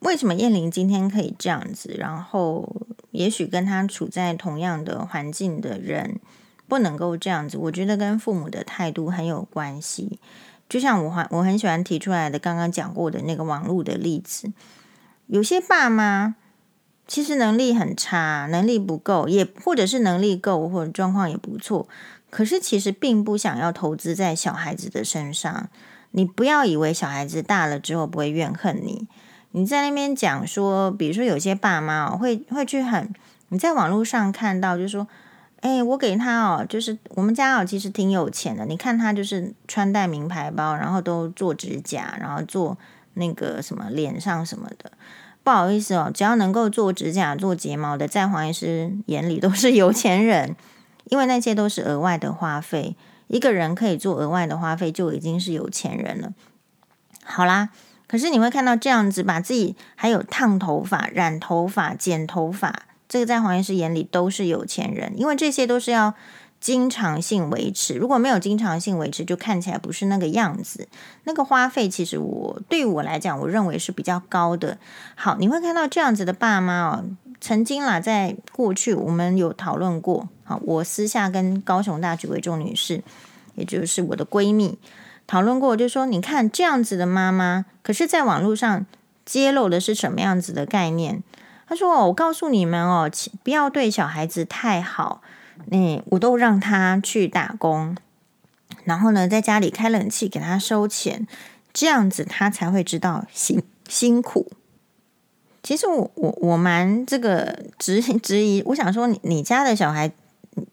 [0.00, 2.74] 为什么燕玲今天可以这样子，然后
[3.16, 6.20] 也许跟他处在同样的环境的人
[6.68, 10.20] 不能够这样子，我觉得跟父母的态度很有关系。
[10.68, 14.52] 就像我还我很喜欢提出来的刚刚讲过的那个网络的例子，
[15.26, 16.36] 有些爸妈。
[17.08, 21.86] 其实能力很差，能力不够，也或者是能力够，或者状况也不错，
[22.30, 25.68] 可是其实并不想要投资在小孩子的身上。
[26.10, 29.06] 你不要以为小孩子大了之后不会怨恨你。
[29.56, 33.10] 你在那边讲说，比如说有些爸妈哦，会会去很，
[33.48, 35.08] 你在网络上看到，就是说，
[35.60, 38.66] 哎，我给他哦，就是我们家哦，其实挺有钱的。
[38.66, 42.76] 你看他就是穿戴名牌包，然后都做指甲，然后做
[43.14, 44.92] 那个什么脸上什么的。
[45.42, 50.54] 不好意思哦，只要能够做指甲、做睫毛的，在黄医师眼里都是有钱人，
[51.04, 52.94] 因为那些都是额外的花费。
[53.28, 56.34] 一个人可以做额外的花费，就已经是有钱人了。
[57.24, 57.70] 好啦，
[58.08, 66.14] 可是你会看到这样子，把自己还有烫头发、染头发、剪头发，这个在黄医师眼里都是有钱人，因为这些都是要
[66.60, 67.94] 经常性维持。
[67.94, 70.88] 如果没有经常性维持，就看起来不是那个样子。
[71.24, 74.78] 那个花费其实我对我来讲，我认为是比较高的。
[75.14, 77.04] 好，你会看到这样子的爸妈哦，
[77.40, 80.28] 曾经啦，在过去我们有讨论过。
[80.44, 83.02] 好，我私下跟高雄大举为重女士，
[83.56, 84.78] 也就是我的闺蜜
[85.26, 88.86] 讨论过，就说你看这样子的妈妈，可是在网络上
[89.24, 91.22] 揭露的是什么样子的概念？
[91.68, 93.10] 她说：“哦，我告诉你们哦，
[93.42, 95.22] 不要对小孩子太好。
[95.70, 97.96] 嗯，我都让他去打工，
[98.84, 101.26] 然后呢，在家里开冷气给他收钱，
[101.72, 104.52] 这样子他才会知道辛辛苦。
[105.62, 110.12] 其实我我我蛮这个质质疑，我想说你你家的小孩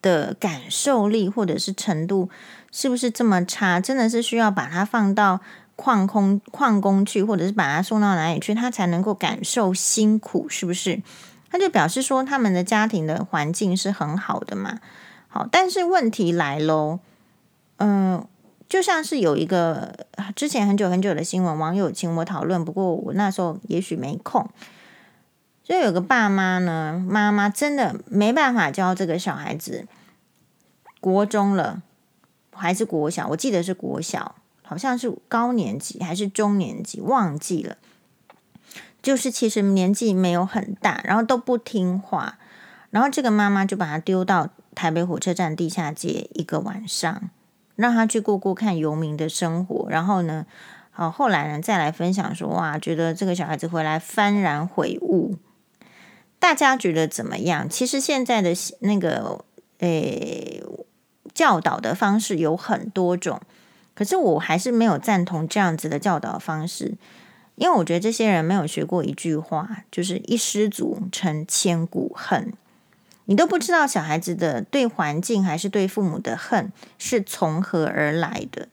[0.02, 2.30] 的感受力或者是程度
[2.74, 3.80] 是不是这么差？
[3.80, 5.40] 真的是需要把他放到。”
[5.76, 11.02] 矿工矿工去，或者是把他送到哪里去，他才能够感受辛苦，是不是？
[11.50, 14.80] 他就表示说，他们的家庭的环境是很好的嘛。
[15.28, 17.00] 好，但是问题来喽，
[17.78, 18.24] 嗯、
[18.70, 20.06] 就像是有一个
[20.36, 24.48] 之前很久很久的新闻，网友请我讨论，不过我那时候也许没空。
[25.64, 29.88] 就有个爸妈呢，妈妈真的没办法教这个小孩子，
[31.02, 31.82] 国中了
[32.56, 33.28] 还是国小？
[33.30, 34.36] 我记得是国小。
[34.66, 37.78] 好像是高年级还是中年级，忘记了。
[39.04, 42.40] 就是其实年纪没有很大，然后都不听话，
[42.90, 47.30] 然后这个妈妈就把他丢到台北火车站地下街一个晚上，
[47.76, 49.86] 让他去过过看游民的生活。
[49.90, 50.46] 然后呢，
[50.92, 55.36] 好后来呢再来分享说，哇，觉得这个小孩子回来幡然悔悟。
[56.40, 57.70] 大家觉得怎么样？
[57.70, 59.44] 其实现在的那个
[59.80, 60.64] 诶
[61.34, 63.42] 教导的方式有很多种。
[63.96, 66.96] 可是我还是没有赞同这样子的教导方式，
[67.56, 72.54] 因为我觉得这些人没有学过一句话，就是“一失足成千古恨”。
[73.26, 78.68] 你都不知道小孩子的对环境还是对父母的恨是从何而来的，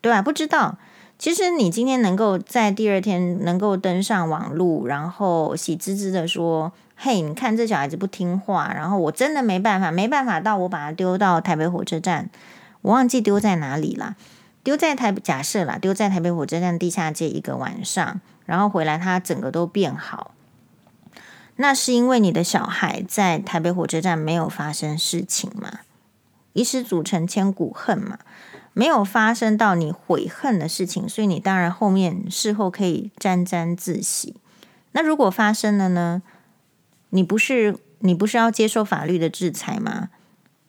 [0.00, 0.22] 对吧？
[0.22, 0.78] 不知道。
[1.18, 12.28] 其实你今天能够在第二天能够登上网路，然后喜滋滋的说：“嘿，你看这小孩子不听话。”然后我真的没办法，没办法到我把他丢到台北火车站。
[12.82, 14.16] 我忘记丢在哪里了，
[14.64, 20.32] 丢在台假设啦，丢在台北火车站地下街一个晚上，然后回来他整个都变好。
[21.56, 25.80] 那是因为你的小孩在台北火车站没有发生事情嘛？
[26.52, 28.18] 一失足成千古恨嘛？
[28.72, 34.36] 没有发生到你悔恨的事情，所以你当然后面事后可以沾沾自喜。
[34.92, 36.22] 那如果发生了呢？
[37.10, 40.10] 你不是你不是要接受法律的制裁吗？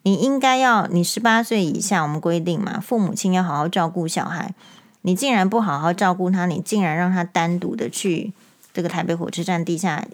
[0.03, 4.53] 你应该要，你十八岁以下，我们规定嘛，父母亲要好好照顾小孩。
[5.01, 8.33] 你竟然不好好照顾他，你竟然让他单独的去
[8.73, 10.05] 这个台北火车站地下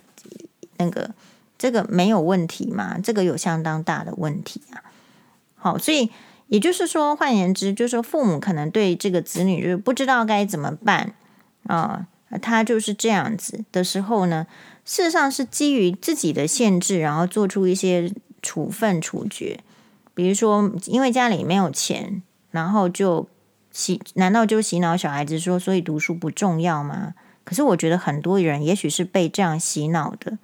[0.77, 1.11] 那个，
[1.57, 2.97] 这个没有问题吗？
[3.03, 4.83] 这个有相当大的问题啊。
[5.55, 6.11] 好，所以
[6.47, 11.13] 也就是说，换言之，就是说父母可能对这个子女就是不知道该怎么办
[11.67, 12.05] 啊，
[12.41, 14.45] 他就是这样子的时候呢，
[14.85, 19.59] 事实上是基于自己的限制，然后做出一些处分处决。
[20.13, 22.21] 比如说，因为家里没有钱，
[22.51, 23.27] 然后就
[23.71, 27.15] 洗，难道就洗脑小孩子说，所以读书不重要吗？
[27.43, 30.37] 可是我觉得很多人也许是被这样洗脑的。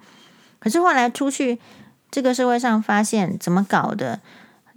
[0.58, 1.58] 可是后来出去
[2.10, 4.20] 这个社会上，发现怎么搞的？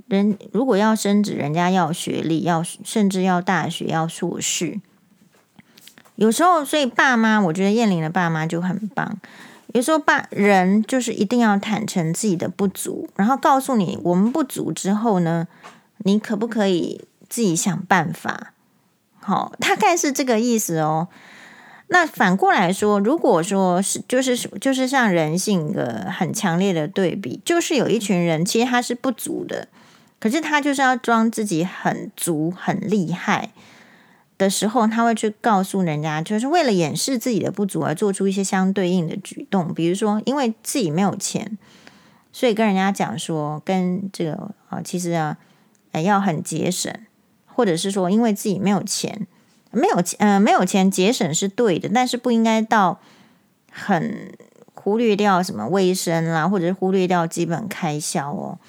[0.07, 4.79] 人如果要升职，人家要学历，要甚至要大学，要硕士。
[6.15, 9.17] 有时候，所以爸妈，我觉得燕玲的爸妈就很棒。
[9.73, 15.47] 比如说，把，人就是一定要坦诚自己的不足，然后告诉你我们不足之后呢，
[15.99, 18.53] 你可不可以自己想办法？
[19.19, 21.07] 好，大概是这个意思哦。
[21.87, 29.67] 那反过来说，如果说是就是就是像人性的很强烈的对比，就是有一群人其实他是不足的，
[30.19, 33.51] 可是他就是要装自己很足很厉害。
[34.37, 39.73] 的时候，他会去告诉人家，就是为了掩饰自己的不足而做出一些相对应的举动。
[39.73, 41.57] 比如说，因为自己没有钱，
[42.33, 45.37] 所以跟人家讲说，跟这个啊，其实啊，
[45.93, 46.93] 要很节省，
[47.45, 49.25] 或者是说，因为自己没有钱，
[49.71, 52.99] 没有钱，呃，没有钱节省是对的，但是不应该到
[53.71, 54.33] 很
[54.73, 58.59] 忽略掉什么卫生啦，或者是忽略掉基本开销哦。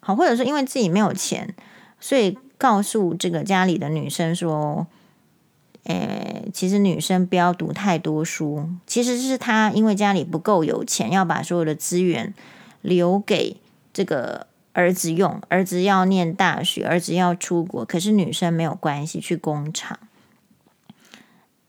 [0.00, 1.54] 好，或者说因为自己没有钱，
[1.98, 4.86] 所以告诉这个家里的女生说。
[5.84, 12.32] 诶，其实女生不要读太多书，其实是她因为家里不够有钱，要把所有的资源
[12.80, 13.58] 留给
[13.92, 15.40] 这个儿子用。
[15.48, 19.98] 儿子要念大学，儿子要出国，可是女生没有关系，去工厂。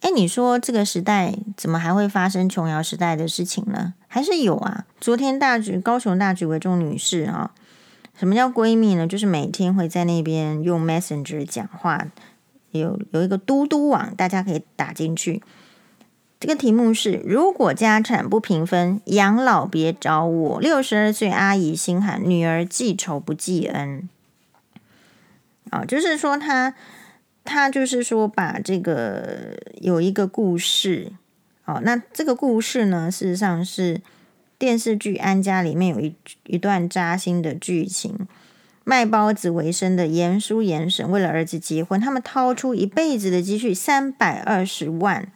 [0.02, 3.96] 诶，你说这个时代怎么还会发生琼瑶时代的事情呢？
[4.08, 4.86] 还是有啊。
[5.02, 7.52] 昨天大举高雄大举为重女士啊，
[8.18, 9.08] 什么叫闺蜜呢？
[9.08, 12.08] 就是每天会在那边用 Messenger 讲话，
[12.80, 15.42] 有有一个嘟嘟网，大家可以打进去。
[16.40, 20.60] 这个题目是：如果家产不平分，养老别找我。
[20.60, 24.10] 六十二岁阿姨心寒，女儿记仇不记恩。
[25.70, 26.76] 啊、哦，就是说他
[27.44, 31.12] 他就是说把这个有一个故事。
[31.66, 34.02] 哦，那这个故事呢，事实上是。
[34.58, 36.16] 电视剧《安家》里面有一
[36.46, 38.26] 一段扎心的剧情，
[38.88, 45.32] 卖包子为生的严叔严婶为了儿子结婚，他们掏出一辈子的积蓄三百二十万。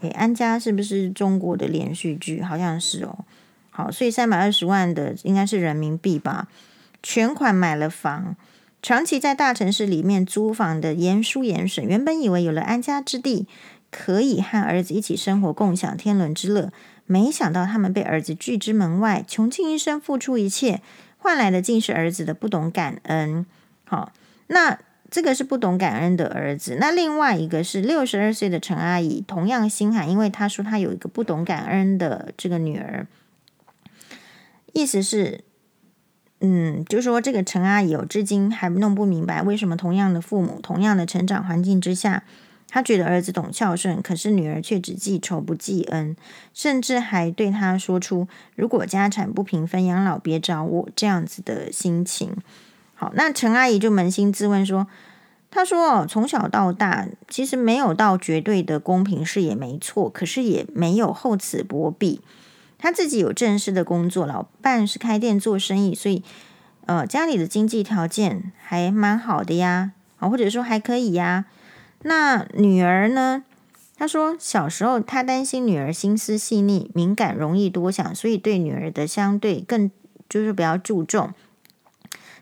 [0.00, 2.42] 诶，《安家》是不是中国的连续剧？
[2.42, 3.18] 好像是哦。
[3.68, 6.48] 好，所以三百二十万的应该是人民币吧？
[7.02, 8.36] 全款买了房，
[8.80, 13.46] 长期在大城市里面租房的严叔严婶，原本以为有了安家之地，
[13.90, 16.72] 可以和儿子一起生活，共享天伦之乐。
[17.04, 20.80] 没想到他们被儿子拒之门外，穷尽一生付出一切，
[21.22, 23.46] 换来的竟是儿子的不懂感恩。
[23.84, 24.12] 好，
[24.48, 26.78] 那这个是不懂感恩的儿子。
[26.80, 33.06] 那另外一个是六十二岁的陈阿姨，同样心寒，因为她说她有一个不懂感恩的这个女儿。
[34.72, 35.44] 意思是，
[36.40, 42.24] 嗯，就说这个陈阿姨，我至今还弄不明白，为什么同样的父母，同样的成长环境之下。
[42.74, 46.16] 他觉得儿子懂孝顺，可是女儿却只记仇不记恩，
[46.54, 52.34] 甚至还对他说出“如果家产不平分，养老别找我”这样子的心情。
[52.94, 54.86] 好，那陈阿姨就扪心自问说
[55.52, 62.22] ：“她说哦，从小到大，其实没有到绝对的公平是也没错，可是也没有厚此薄彼。
[62.78, 66.22] 她自己有正式的工作，老伴是开店做生意，所以
[66.86, 71.44] 呃，家里的经济条件还蛮好的呀，啊，或者说还可以呀。”
[72.04, 73.44] 那女儿呢？
[73.96, 79.90] 她说小时候她担心女儿心思细腻、敏感、容易多想，所以对女儿的相对更
[80.28, 81.32] 就是比较注重，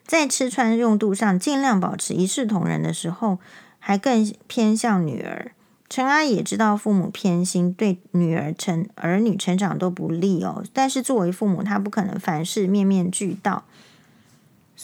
[0.07, 3.39] 在吃穿用度上尽量保持一视同仁的时候，
[3.79, 5.53] 还更偏向女儿。
[5.91, 10.65] 陈阿姨也知道父母偏心，对女儿成儿女成长都不利哦。
[10.73, 13.65] 但是作为父母，她不可能凡事面面俱到。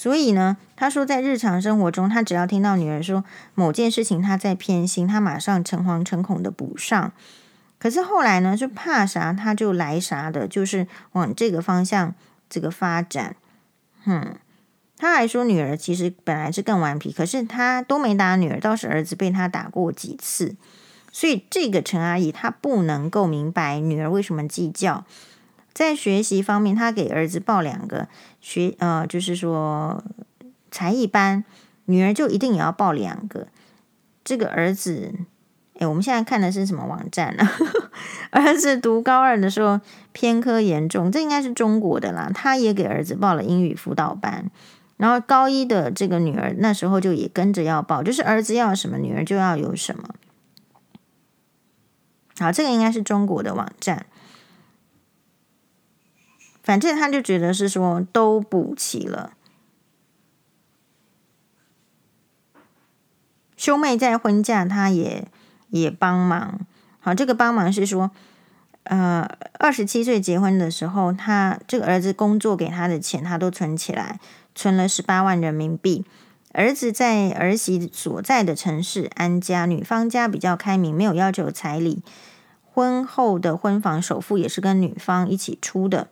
[0.07, 3.25] 所以呢，他说在日常生活中，他只要听到女儿说
[3.57, 7.11] 某件事情他在偏心，他马上诚惶诚恐的补上。
[7.81, 12.15] 可是后来呢，就怕啥他就来啥的，就是往这个方向
[12.49, 13.35] 这个发展。
[14.05, 14.37] 哼，
[14.97, 20.55] 他还说女儿其实本来是更顽皮，可是他都没打女儿，倒是儿子被他打过几次。
[21.11, 25.05] 所以这个陈阿姨她不能够明白女儿为什么计较。
[25.75, 28.09] 在学习方面，他给儿子报两个
[28.49, 30.05] 学，呃，就是说
[30.71, 31.45] 才艺班，
[31.87, 33.49] 女儿就一定也要报两个。
[34.23, 35.13] 这个儿子，
[35.81, 37.45] 哎，我们现在看的是什么网站呢？
[38.31, 39.81] 儿子读高二的时候
[40.13, 42.31] 偏科严重，这应该是中国的啦。
[42.33, 44.49] 他也给儿子报了英语辅导班，
[44.97, 50.11] 然后高一的这个女儿那时候就也跟着要报，就是儿子要什么，女儿就要有什么。
[52.39, 54.07] 好，这个应该是中国的网站。
[56.67, 59.35] 反正他就觉得是说都补齐了，
[63.57, 65.29] 兄妹在婚嫁，他也
[65.69, 66.67] 也帮忙。
[66.99, 68.11] 好，这个帮忙是说，
[68.83, 74.19] 呃，二十七岁结婚的时候，他这个儿子工作给他的钱，他都存起来，
[74.53, 76.05] 存了十八万人民币。
[76.53, 82.03] 儿子在儿媳所在的城市安家，女方家比较开明，没有要求彩礼，
[82.64, 86.09] 婚后的婚房首付也是跟女方一起出的。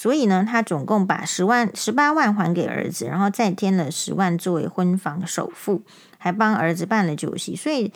[0.00, 5.82] 所以呢，他总共把十万、十八万还给儿子，然后再添了十万作为婚房首付，
[6.16, 7.54] 还帮儿子办了酒席。
[7.54, 7.92] 所以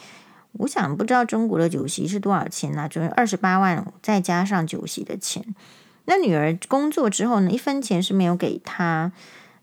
[0.52, 2.86] 我想，不知道中国的酒席是多少钱呢？
[2.90, 5.54] 就是二十八万，再加上酒席的钱。
[6.04, 9.10] 那女儿工作之后呢，一分钱是没有给他。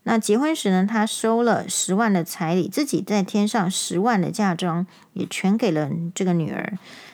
[0.02, 6.74] 那结婚时呢，他收了十万的彩礼，自己再添上十万的嫁妆，也全给了这个女儿。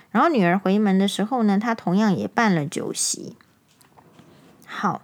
[0.10, 3.36] 然后女儿回门的时候呢，他同样也办了酒席。
[4.66, 5.02] 好。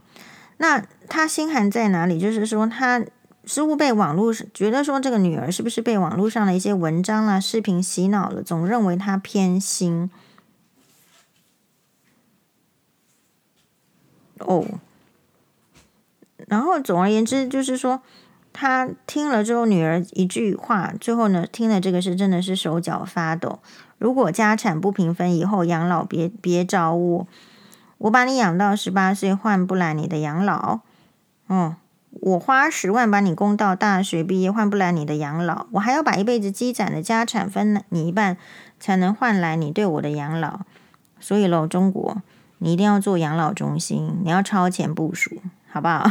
[0.58, 2.20] 那他心寒在哪里？
[2.20, 3.04] 就是说，他
[3.46, 8.42] 似乎被网络上觉得说，这个女儿是不是被网络上的一些文章啦、视频洗脑了？
[8.42, 10.10] 总认为他偏心。
[14.40, 14.66] 哦，
[16.48, 18.02] 然后总而言之，就是说，
[18.52, 23.60] 他听了之后，女儿一句话，最后呢，听了这个是真的是手脚发抖。
[23.98, 27.28] 如果家产不平分，以后养老别别找我。
[28.04, 30.82] 我把你养到十八岁，换不来你的养老。
[31.48, 31.78] 哦，
[32.10, 35.68] 我花十万把你供到大学毕业，换不来你的养老。
[35.72, 38.36] 我还要把一辈子积攒的家产分你一半，
[38.78, 40.60] 才能换来你对我的养老。
[41.22, 42.22] 所以喽，中国，
[42.58, 45.42] 你一定要做养老中心，你要超前部署。
[45.72, 46.06] 好不好？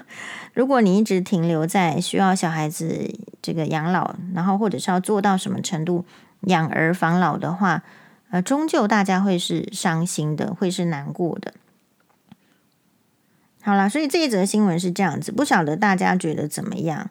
[0.52, 6.04] 如果你一直停留在需要小孩子这个养老，然后或者是要做到什么程度
[6.42, 7.82] 养儿防老的话，
[8.30, 11.54] 呃，终究大家会是伤心的，会是难过的。
[13.62, 17.10] 好啦，所以这一则新闻是这样子，不晓得大家觉得怎么样？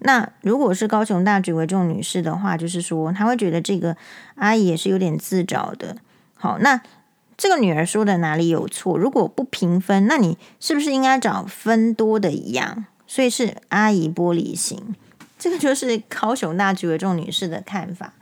[0.00, 3.96] 那如果是高雄大举为重女士的话，就是说她会觉得这个
[4.36, 5.96] 阿姨也是有点自找的。
[6.34, 6.80] 好，那
[7.36, 8.96] 这个女儿说的哪里有错？
[8.96, 12.86] 如果不平分，那你是不是应该找分多的一样？
[13.06, 14.94] 所以是阿姨玻璃心，
[15.38, 18.14] 这个就是高雄大举为重女士的看法。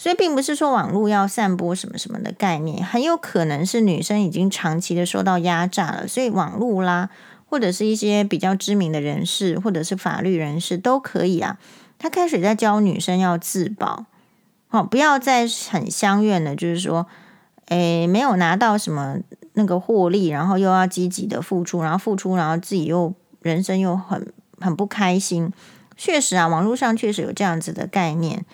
[0.00, 7.10] 所以并不是说网络要散播什么什么的概念，很有可能是女生已经长期的受到压榨了，所以网络啦，
[7.44, 11.58] 或者是一些比较知名的人士，或者是法律人士都可以啊。
[11.98, 14.06] 他开始在教女生要自保，
[14.68, 17.06] 好，不要再很相怨的，就是说。
[17.66, 19.18] 诶，没有拿到什么
[19.52, 25.52] 那个获利，然后又要积极的付出，然后付出，然后自己又人生又很很不开心。
[25.96, 28.44] 确实啊，网络上确实有这样子的概念，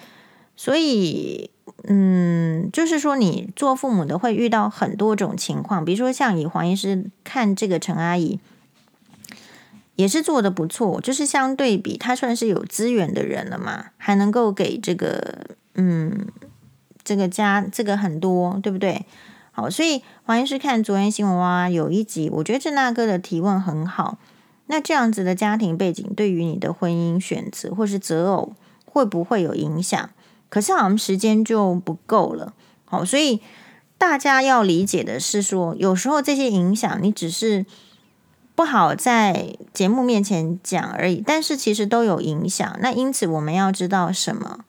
[0.56, 1.50] 所以
[1.84, 8.40] 嗯，就是说你做父母的会遇到很多种情况，比如说像以黄医师看这个陈阿姨，
[9.94, 16.26] 也是做的不错，就是相对比她算是有资源的人了嘛，还能够给这个嗯。
[17.08, 19.06] 这个家这个很多，对不对？
[19.52, 24.18] 好，所以黄医师看昨天新闻哇，有一集，我觉得郑大哥的提问很好。
[24.66, 30.10] 那这样子的家庭背景，对于你的婚姻选择或是择偶，会不会有影响？
[30.48, 32.54] 可是好像时间就不够了。
[32.84, 33.40] 好，所以
[33.98, 37.66] 大家要理解的是说，有时候这些影响，你只是
[38.54, 42.76] 不好在节目面前讲而已，但是其实都有影响。
[42.80, 44.60] 那因此我们要知道什么？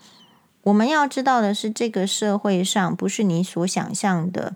[0.63, 4.55] 我们要知道的是，这个社会上不是你所想象的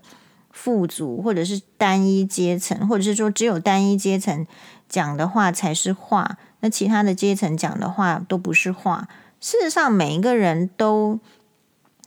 [0.50, 4.46] 富足，或者是单一阶层，或者是说只有单一阶层
[4.88, 9.08] 讲的话才是话，那其他的阶层讲的话都不是话。
[9.42, 11.18] 事实上，每一个人都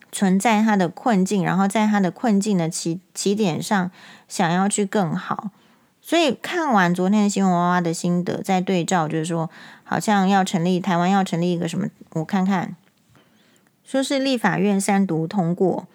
[0.09, 3.91] 存在他的困境，然后在他的困境的起起点上
[4.29, 5.51] 想要去更好。
[6.01, 9.49] 所以看完昨天的新闻娃娃的心得，再对照，就是说，
[9.83, 12.77] 好像要成立台湾要成立一个什么，我看看。
[13.83, 15.81] 说是立法院三读通过《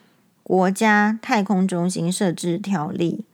[0.42, 3.24] 国家太空中心设置条例》，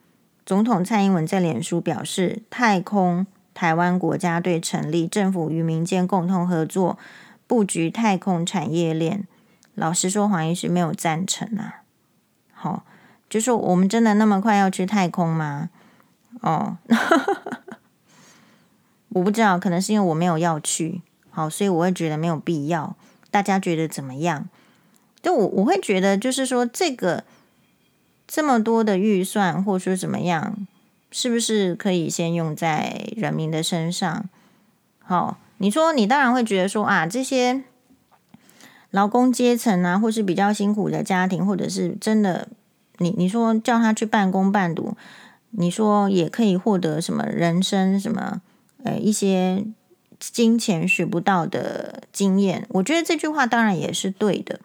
[0.46, 6.96] 总统蔡英文在脸书表示，太空台湾国家队成立，政府与民间共同合作，
[7.47, 9.26] 布局太空产业链。
[9.74, 11.82] 老实说，黄医师没有赞成啊。
[12.53, 12.84] 好，
[13.28, 15.70] 就说我们真的那么快要去太空吗？
[16.40, 16.78] 哦，
[19.11, 22.97] 我不知道，可能是因为我没有要去，好，所以我会觉得没有必要。
[23.30, 24.49] 大家觉得怎么样？
[25.22, 27.24] 就我我会觉得，就是说这个
[28.26, 30.66] 这么多的预算，或者说怎么样，
[31.11, 34.28] 是不是可以先用在人民的身上？
[35.03, 37.62] 好，你说你当然会觉得说啊，这些
[38.90, 42.48] 劳工阶层啊，或是比较辛苦的家庭，或者是真的，
[42.98, 44.96] 你你说叫他去半工半读，
[45.50, 48.40] 你说也可以获得什么人生什么
[48.84, 49.64] 呃一些。
[50.18, 54.61] 金钱学不到的经验，我觉得这句话当然也是对的，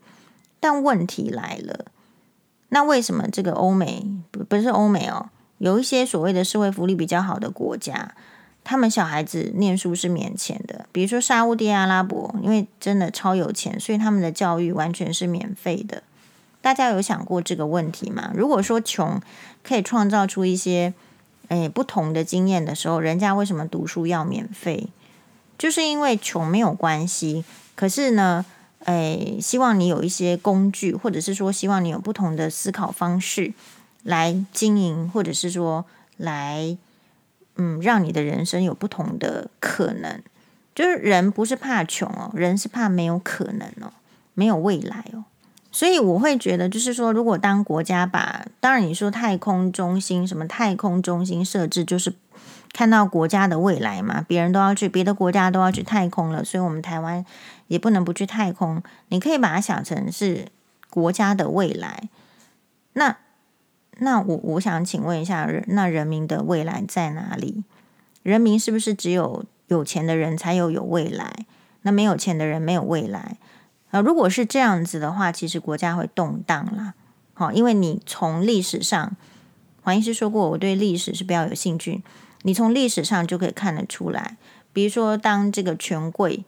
[0.62, 1.88] 但问题来了，
[2.70, 5.30] 那为什么这个欧美不不是欧美哦？
[5.58, 8.16] 有一些所谓的社会福利比较好的国家，
[8.64, 16.04] 他们小孩子念书是免钱的，比如说沙乌地阿拉伯，因为真的超有钱，所以他们的教育完全是免费的。
[16.62, 18.32] 大家有想过这个问题吗？
[18.36, 19.20] 如果说穷
[19.64, 20.94] 可以创造出一些
[21.48, 24.88] 诶不同的经验的时候，人家为什么读书要免费？
[25.58, 27.44] 就是因为穷没有关系，
[27.76, 28.46] 可是呢，
[28.86, 33.54] 诶，希望你有一些工具，或者是说希望你有不同的思考方式
[34.04, 35.86] 来经营，或者是说
[36.18, 36.78] 来，
[37.62, 40.20] 嗯，让你的人生有不同的可能。
[40.74, 43.94] 就是人不是怕穷哦，人是怕没有可能哦，
[44.34, 45.26] 没有未来哦。
[45.72, 52.14] 所以我会觉得，就是说，如果当国家把，当然你说太空中心什么太空中心设置，就是。
[52.74, 57.26] 看到国家的未来嘛，别人都要去，别的国家都要去太空了，所以我们台湾
[57.68, 58.82] 也不能不去太空。
[59.10, 60.48] 你可以把它想成是
[60.90, 62.08] 国家的未来。
[62.94, 63.18] 那
[64.00, 67.64] 那我我想请问一下，那人民的未来在哪里？
[68.24, 71.46] 人民是不是只有有钱的人才有有未来？
[71.84, 73.38] 那没有钱的人没有未来？
[73.92, 76.94] 啊，如果是这样子的话，其实国家会动荡啦。
[77.34, 79.16] 好，因为你从历史上，
[79.82, 82.04] 黄医师说过，我对历史是比较有兴趣。
[82.44, 84.38] 你从历史上就可以看得出来，
[84.74, 86.44] 比如说，当这个权贵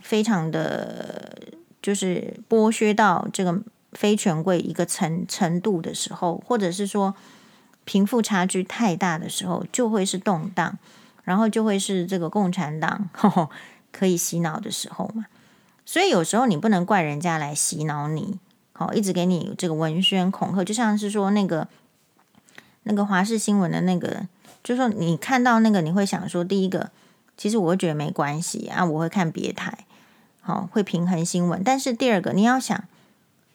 [0.00, 1.38] 非常的，
[1.80, 3.60] 就是剥削到这个
[3.92, 7.14] 非权贵一个程程度的时候，或者是说
[7.84, 10.78] 贫富差距太大的时候，就会是动荡。
[11.24, 13.48] 然后就会是这个共产党呵 呵
[13.92, 15.26] 可以洗脑的时候嘛。
[15.86, 18.40] 所以有时候你不能怪人家来洗脑你，
[18.72, 21.68] 好，一直给你这个文宣恐吓，就像是说那个
[22.82, 24.26] 那个华视新闻的那个，
[24.64, 26.90] 就说你看到那个，你会想说，第一个，
[27.36, 29.86] 其实我会觉得没关系啊，我会看别台，
[30.40, 31.62] 好，会平衡新闻。
[31.64, 32.82] 但是第二个，你要想，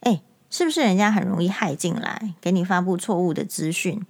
[0.02, 4.06] 哎，是不是人家很容易害进来，给你发布错误的资讯？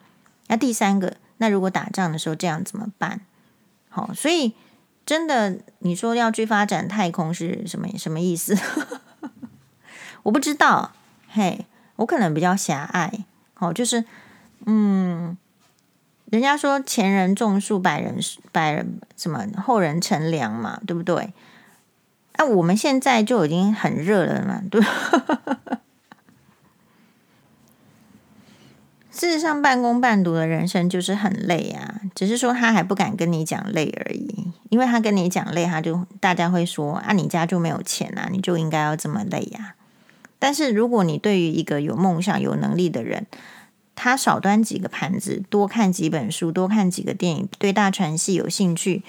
[0.48, 3.22] 那第三个，那如果打仗的时候这样怎么办？
[3.90, 4.54] 好，所以。
[5.08, 8.54] 真的，你说要去发展太空是什么什么意思？
[10.24, 10.92] 我不知道。
[11.30, 11.66] 嘿，
[11.96, 13.24] 我可能比较狭隘。
[13.54, 14.04] 好，就是
[14.66, 15.38] 嗯，
[16.26, 18.20] 人家说前人种树，百人
[18.52, 21.32] 百人什么后人乘凉嘛，对不对？
[22.38, 24.82] 那、我们现在就已经很热了嘛，对。
[29.10, 34.52] 事实上，半工半读的人生就是很累啊，只是说他还不敢跟你讲累而已。
[34.70, 39.74] 因为他跟你讲累，他就大家会说啊，你家就没有钱啊，你就应该要这么累呀。
[40.38, 43.26] 但是如果你对于一个有梦想、有能力的人，
[43.96, 49.02] 他少端几个盘子，多看几本书，多看几个电影，对大传系有兴趣，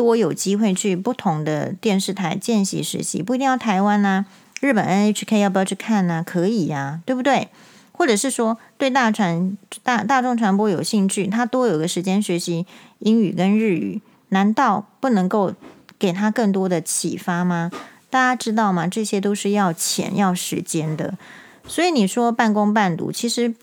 [0.00, 4.24] 多有机会去不同的电视台见习实习，不一定要台湾啊，
[4.62, 6.24] 日本 NHK 要不要去看呢？
[6.26, 7.48] 可以呀，对不对？
[7.92, 12.64] 或者是说对大传大大众传播有兴趣，他多有个时间学习
[13.00, 14.00] 英语跟日语。
[14.30, 15.52] 难道不能够
[15.98, 17.70] 给他更多的启发吗？
[18.08, 18.86] 大家知道吗？
[18.86, 21.18] 这些都是要钱要时间的。
[21.66, 23.54] 所以你说半工半读，其实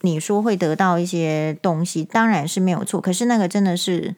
[0.00, 3.00] 你说会得到一些东西，当然是没有错。
[3.00, 4.14] 可是那个真的是，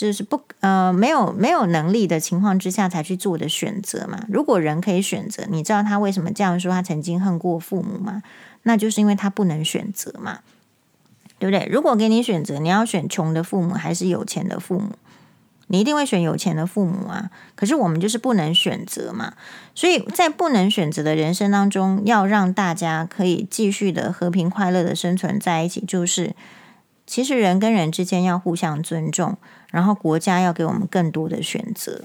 [0.00, 4.24] 就是不呃没有没有能力的情况之下才去做的选择嘛。
[4.30, 6.72] 如果人可以选择，你知道他为什么这样说？
[6.72, 8.22] 他曾经恨过父母吗？
[8.62, 10.38] 那就是因为他不能选择嘛，
[11.38, 11.68] 对不对？
[11.70, 14.92] 如果给你选择，你要选穷的父母还是有钱的父母？
[15.66, 19.34] 你一定会选有钱的父母啊，可是我们就是不能选择嘛，
[19.74, 26.34] 所以在不能选择的人生当中，要让大家可以继续的和平快乐的生存在一起，就是
[27.06, 29.36] 其实人跟人之间要互相尊重，
[29.70, 32.02] 然后国家要给我们更多的选择，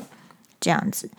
[0.60, 1.10] 这样子。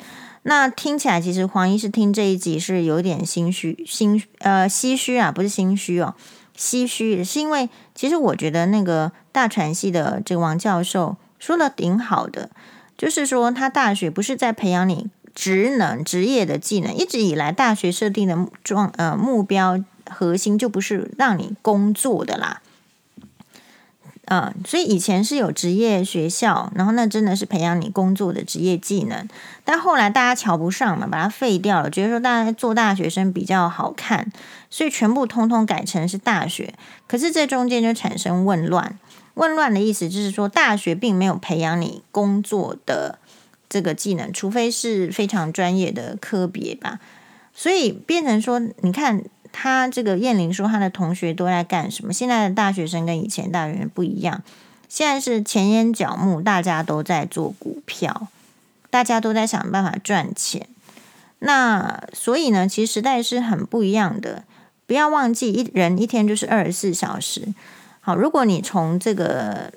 [0.42, 6.14] 那听起来其实黄医师听这一集是有点心虚，心呃唏嘘啊，不是心虚哦，
[6.56, 11.16] 唏嘘是因为其实我觉得那个大传系的这个王教授。
[11.38, 12.48] 说的挺好的，
[12.96, 19.78] 就是说他大学不是在培养你职能、职业的技能，一直以来大学设定的状呃目标
[20.08, 22.62] 核心就不是让你工作的啦，
[24.26, 29.28] 呃，所以以前是有职业学校，然后那真的是培养你工作的职业技能，
[29.64, 34.30] 但后来大家瞧不上嘛，把它废掉了，觉得说大家做大学生比较好看，
[34.68, 36.74] 所以全部通通改成是大学，
[37.06, 38.98] 可是这中间就产生混乱。
[39.34, 43.18] 混乱的意思就是说，大学并没有培养你工作的
[43.68, 46.98] 这个技能，除非是非常专业的科别吧。
[47.54, 49.22] 所以变成说，你看
[49.58, 52.12] 他这个燕玲说，他的同学都在干什么？
[52.12, 54.42] 现在的大学生跟以前大学生不一样，
[54.86, 58.28] 现在是前沿角目，大家都在做股票，
[58.90, 60.68] 大家都在想办法赚钱。
[61.38, 64.44] 那所以呢，其实时代是很不一样的。
[64.86, 67.54] 不要忘记，一人一天就是二十四小时。
[68.00, 69.72] 好，如果你从这个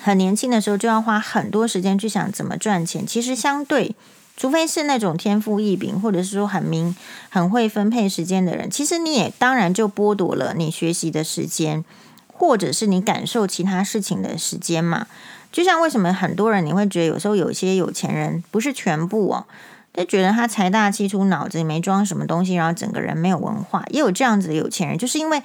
[0.00, 3.94] 很年轻的时候就要花很多时间去想怎么赚钱，其实相对，
[4.38, 6.96] 除非是那种天赋异禀，或者是说很明
[7.28, 11.84] 很会分配时间的人，其实你也当然就剥夺了你学习的时间，
[12.32, 15.06] 或者是你感受其他事情的时间嘛。
[15.52, 19.44] 就像为什么很多人你会觉得有时候有些有钱人不是全部哦，
[19.92, 25.42] 就觉得他财大气粗，脑子里没装什么东西，然后整个人没有文化，也有这样子的有钱人，就是因为。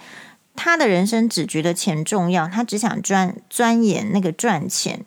[0.56, 5.04] 他的人生只觉得钱重要，他只想钻钻研那个赚钱，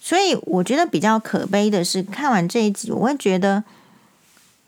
[0.00, 3.62] 所以我觉得比较可悲的是，看完这一集，我会觉得，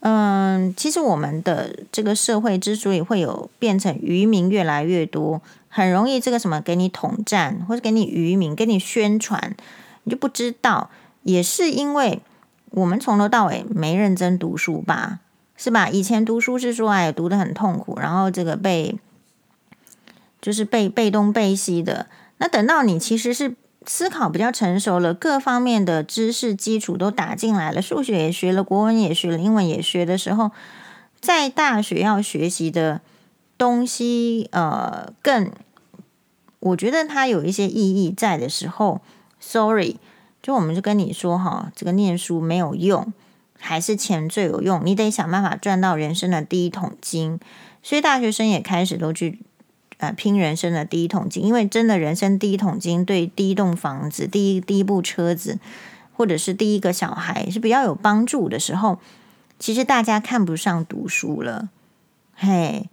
[0.01, 9.55] 嗯，其实我们的这个社会之所以会有变成愚民越来越多，很容易这个什么给你统战，或者给你愚民，给你宣传，
[10.03, 10.89] 你就不知道，
[11.23, 12.21] 也是因为
[12.69, 15.19] 我们从头到尾没认真读书吧，
[15.57, 15.89] 是吧？
[15.89, 18.95] 以前读书是说，哎，读得很痛苦，然后这个被。
[20.41, 22.07] 就是被被东背西的，
[22.39, 23.55] 那等到你其实是
[23.85, 30.51] 思考比较成熟了，各方面的知识基础都打进来了，数学也学了，国文也学了，英文也学的时候，
[31.19, 33.01] 在大学要学习的
[33.57, 35.51] 东西，呃，更
[36.59, 39.01] 我觉得它有一些意义在的时候
[39.39, 39.97] ，sorry，
[40.41, 43.13] 就我们就跟你说哈，这个念书没有用，
[43.59, 47.39] 还是钱最有用，你得想办法赚到人生的第一桶金，
[47.81, 49.39] 所以大学生也开始都去。
[50.03, 55.59] 呃拼人生的第一桶金，因为真的人生第一桶金对第一栋房子、第一第一部车子，
[56.11, 58.99] 或者是第一个小孩是比较有帮助的时候，
[59.57, 61.69] 其实大家看不上读书了。
[62.35, 62.89] 嘿，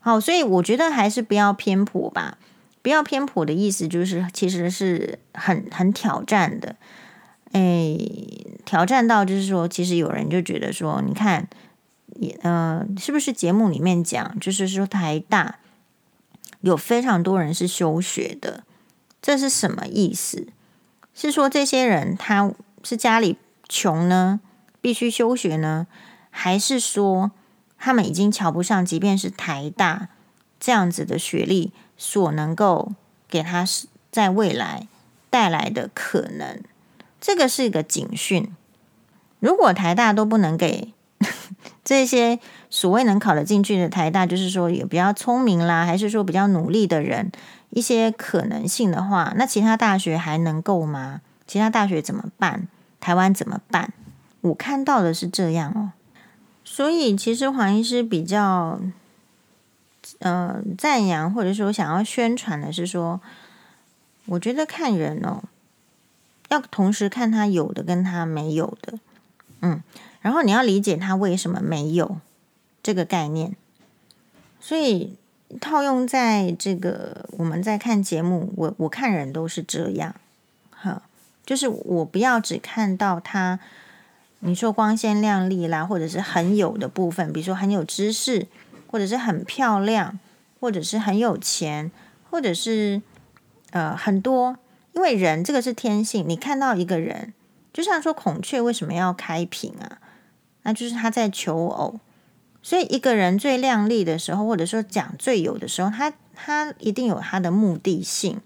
[0.00, 2.38] 好，所以我觉得还是不要偏颇吧。
[2.82, 6.76] 不要偏颇的意思就是，其实是很很挑战的。
[7.50, 7.98] 哎，
[8.64, 11.48] 挑战到就是说，其实有人就觉得说，你看，
[12.14, 15.58] 也呃，是不是节目里面讲，就是说台大
[16.60, 18.64] 有非常多人是休学的，
[19.20, 20.48] 这是什么意思？
[21.14, 22.52] 是说这些人他
[22.82, 23.38] 是家里
[23.68, 24.40] 穷呢，
[24.80, 25.86] 必须休学呢，
[26.30, 27.32] 还是说
[27.78, 30.08] 他们已经瞧不上，即便是台大
[30.60, 31.72] 这样子的学历？
[31.98, 32.92] 所能够
[33.26, 33.64] 给他
[34.10, 34.86] 在未来
[35.30, 36.62] 带来的可能，
[37.18, 38.54] 这个是一个警讯。
[39.40, 40.92] 如果台大都不能给
[41.86, 47.30] 这些所谓能考得进去的台大，就是说有比较聪明啦，还是说比较努力的人
[47.70, 51.20] 一些可能性的话，那其他大学还能够吗？
[51.46, 52.66] 其他大学怎么办？
[53.00, 53.92] 台湾怎么办？
[54.40, 55.92] 我看到的是这样哦。
[56.64, 58.80] 所以其实黄医师比较。
[60.20, 63.20] 呃，赞扬或者说想要宣传的是说，
[64.26, 65.42] 我觉得看人哦，
[66.48, 69.00] 要同时看他有的跟他没有的，
[69.60, 69.82] 嗯，
[70.20, 72.18] 然后你要理解他为什么没有
[72.82, 73.54] 这个概念。
[74.60, 75.16] 所以
[75.60, 80.14] 套用在这个我们在看节目，我我看人都是这样，
[80.70, 81.02] 哈，
[81.44, 83.58] 就是我不要只看到他，
[84.40, 88.46] 你说光鲜亮丽啦，或者是很有的部分，比如说很有知识。
[88.88, 90.18] 或者是很漂亮，
[90.60, 91.90] 或者是很有钱，
[92.30, 93.02] 或者是
[93.72, 94.56] 呃很多，
[94.94, 96.26] 因为人这个是天性。
[96.26, 97.34] 你看到一个人，
[97.76, 99.98] 就像说孔雀为什么要开屏啊？
[100.62, 102.00] 那就是他在求偶。
[102.62, 108.40] 所以一个人最亮丽的时候，或者说讲最有的时候，他他一定有他的目的性。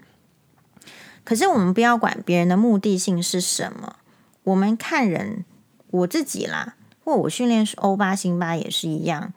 [1.23, 3.95] 可是我们不要管别人的目的性是什么，
[4.43, 5.45] 我们看人，
[5.91, 6.75] 我自己啦，
[7.05, 9.31] 或我训练欧巴辛巴也是一样。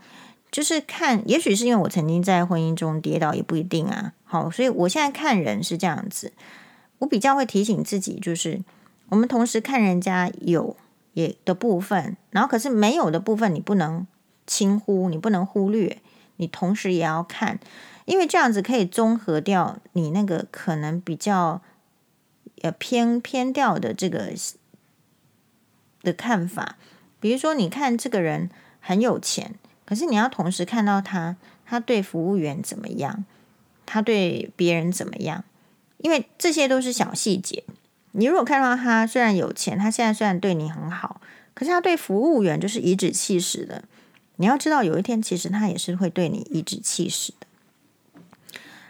[0.50, 4.12] 就是看，也许是因为我曾经在婚姻中跌倒，也不一定啊。
[4.24, 6.32] 好，所以我现在看人是这样子，
[6.98, 8.60] 我比较会提醒自己，就是
[9.08, 10.76] 我们同时看人家有
[11.12, 14.06] 也的部分，然后可是没有的部分，你不能
[14.46, 16.00] 轻忽，你不能忽略，
[16.36, 17.58] 你同时也要看，
[18.04, 21.62] 因为这样子可以综合掉你那个可能比较
[22.62, 24.32] 呃偏偏掉的这个
[26.02, 26.76] 的看法。
[27.20, 28.50] 比如说，你看这个人
[28.80, 29.54] 很有钱。
[29.86, 31.36] 可是你要同时看到他，
[31.66, 33.26] 他对服务员怎么样，
[33.84, 35.44] 他对别人怎么样？
[35.98, 37.64] 因为这些都是小细节。
[38.16, 41.20] 你如果看到他虽然有钱，他现在虽然对你很好，
[41.52, 43.82] 可是他对服务员就是颐指气使的。
[44.36, 47.46] 你要知道，有一天其实他也是会对你颐指气使的。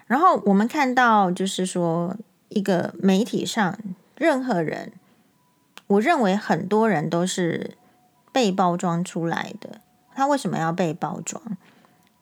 [0.07, 2.17] 然后我们看到，就是说
[2.51, 3.79] 一个媒体上
[4.17, 4.93] 任何人，
[5.87, 7.77] 我认为很多人都是
[8.31, 9.81] 被包装出来的。
[10.15, 11.43] 他为什么要被包装？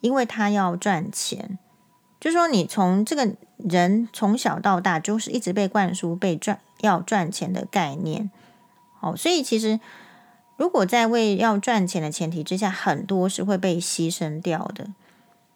[0.01, 1.59] 因为他要赚钱。
[2.21, 8.31] 就说你从这个人从小到大就是一直被灌输被赚要赚钱的概念。
[9.01, 9.81] 哦，所以其实
[10.57, 14.89] 如果在为要赚钱的前提之下，很多是会被牺牲掉的。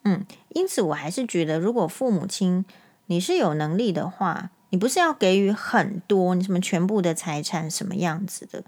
[0.03, 2.65] 嗯，因此我还是觉得，如果父母亲
[3.05, 8.63] 你是有能力的话，你不是要给予很多，你什么全部的财产什么样子的，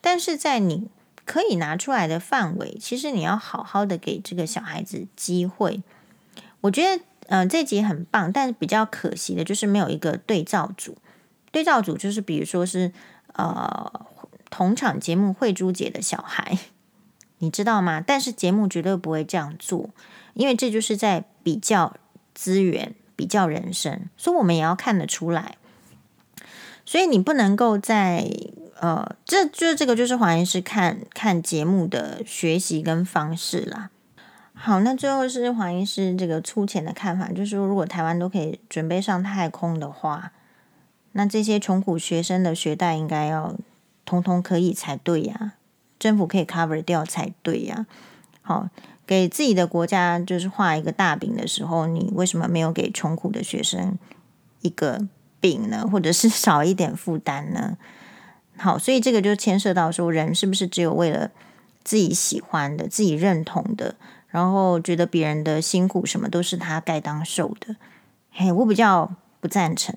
[0.00, 0.88] 但是在你。
[1.24, 5.80] 可以拿出来的范围，其实你要好好的给这个小孩子机会。
[6.62, 10.96] 我觉得，嗯、这集很棒，但是比较可惜的就是没有一个对照组。
[11.52, 12.90] 对照组就是比如说是
[13.34, 14.06] 呃
[14.50, 16.58] 同场节目慧珠姐的小孩，
[17.38, 18.02] 你知道吗？
[18.04, 19.90] 但是节目绝对不会这样做，
[20.34, 21.94] 因为这就是在比较
[22.34, 25.56] 资源、比较人生，所以我们也要看得出来。
[26.84, 28.28] 所以你不能够在。
[28.80, 33.90] 呃，这就是这个，就是黄医师看看节目的学习跟方式啦。
[34.54, 40.32] 好，那最后是黄医师这个粗浅的看法，就是说，如果台湾都可以准备上太空的话，
[41.12, 43.54] 那这些穷苦学生的学贷应该要
[44.04, 45.54] 通通可以才对呀，
[45.98, 47.86] 政府可以 cover 掉才对呀。
[48.40, 48.68] 好，
[49.06, 53.96] 给自己的国家就是画一个大饼的时候，你为什么没有给穷苦的学生
[54.62, 55.06] 一个
[55.38, 55.86] 饼呢？
[55.90, 57.76] 或者是 少一点负担呢？
[58.56, 61.30] 好，所以这个就牵涉到说，人是不是只有为了
[61.84, 63.96] 自己喜欢的、自己认同的，
[64.28, 67.76] 然后觉得别人的辛苦什么都是他该当受的？
[68.30, 69.94] 嘿，我比较不赞成，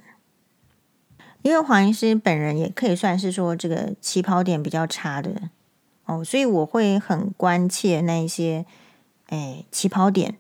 [1.46, 5.30] 因为黄医师本人也可以算是说这个起跑点比较差的
[6.06, 8.66] 哦，所以我会很关切那一些
[9.28, 10.38] 哎起跑点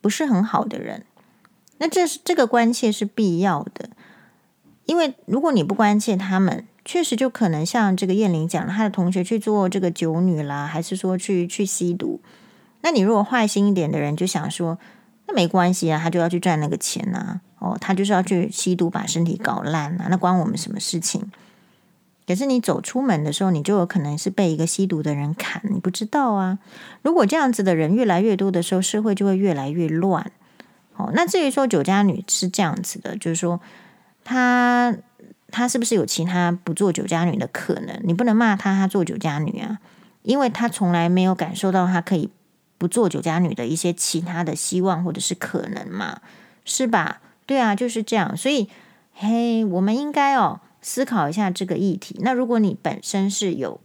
[0.00, 1.06] 不是很好的人。
[1.78, 3.90] 那这是这个关切是必要的，
[4.86, 12.20] 因为如果你不关切他们，确实就可能像这个燕玲讲，她的同学去做这个酒女啦，还是说去去吸毒。
[12.80, 14.76] 那你如果坏心一点的人，就想说，
[15.30, 21.30] 那没关系啊，他就要去赚那个钱啊，哦，他就是要去吸毒，把身体搞烂啊，那关我们什么事情？
[22.26, 26.58] 可是你走出门的时候，你就有可能是被一个吸毒的人砍，你不知道啊。
[27.02, 30.30] 如果这样子的人越来越多的时候，社会就会越来越乱。
[30.96, 33.60] 哦，那至于说酒家女是这样子的，就是说
[34.24, 34.94] 她
[35.50, 38.00] 她是不是有其他不做酒家女的可能？
[38.04, 39.78] 你不能骂她，她做酒家女啊，
[40.22, 42.30] 因为她从来没有感受到她可以
[42.80, 46.20] 不做酒家女的一些其他的希望或者是可能嘛，
[46.64, 47.20] 是吧？
[47.44, 48.34] 对啊，就是这样。
[48.34, 48.68] 所以，
[49.12, 52.16] 嘿，我们应该哦思考一下这个议题。
[52.22, 53.78] 那如果你本身是有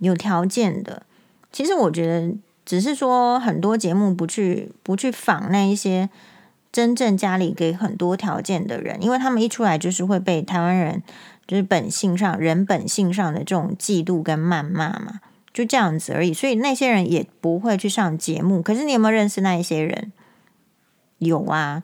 [0.00, 1.04] 有条件的，
[1.52, 2.36] 其实我觉得。
[2.68, 6.10] 只是说很多节目不去不去访那一些
[6.70, 11.02] 真正家里给很多条件的人，因为他们一出来就是会被台湾人
[11.46, 15.20] 就是本性上人本性上的这种嫉妒跟谩骂嘛，
[15.58, 16.32] 就这样子而已。
[16.32, 18.62] 所以那些人也不会去上节目。
[18.62, 20.12] 可是你有没有认识那一些人？
[21.18, 21.82] 有啊。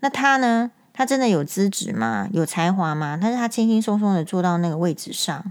[0.00, 0.72] 那他呢？
[0.92, 2.28] 他真的有资质吗？
[2.32, 3.18] 有才华吗？
[3.20, 5.50] 但是他轻轻松松的坐到那个位置上。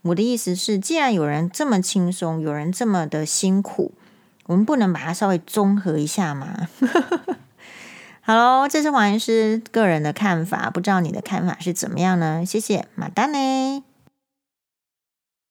[0.00, 3.92] 我的意思是，既然有人这么轻松，有人这么的辛苦。
[4.46, 6.68] 我们不能把它稍微综合一下吗？
[8.22, 12.42] 好喽，这是黄医师个人的看法，不知道你的看法是怎么样呢？
[12.46, 13.93] 谢谢，马丹呢。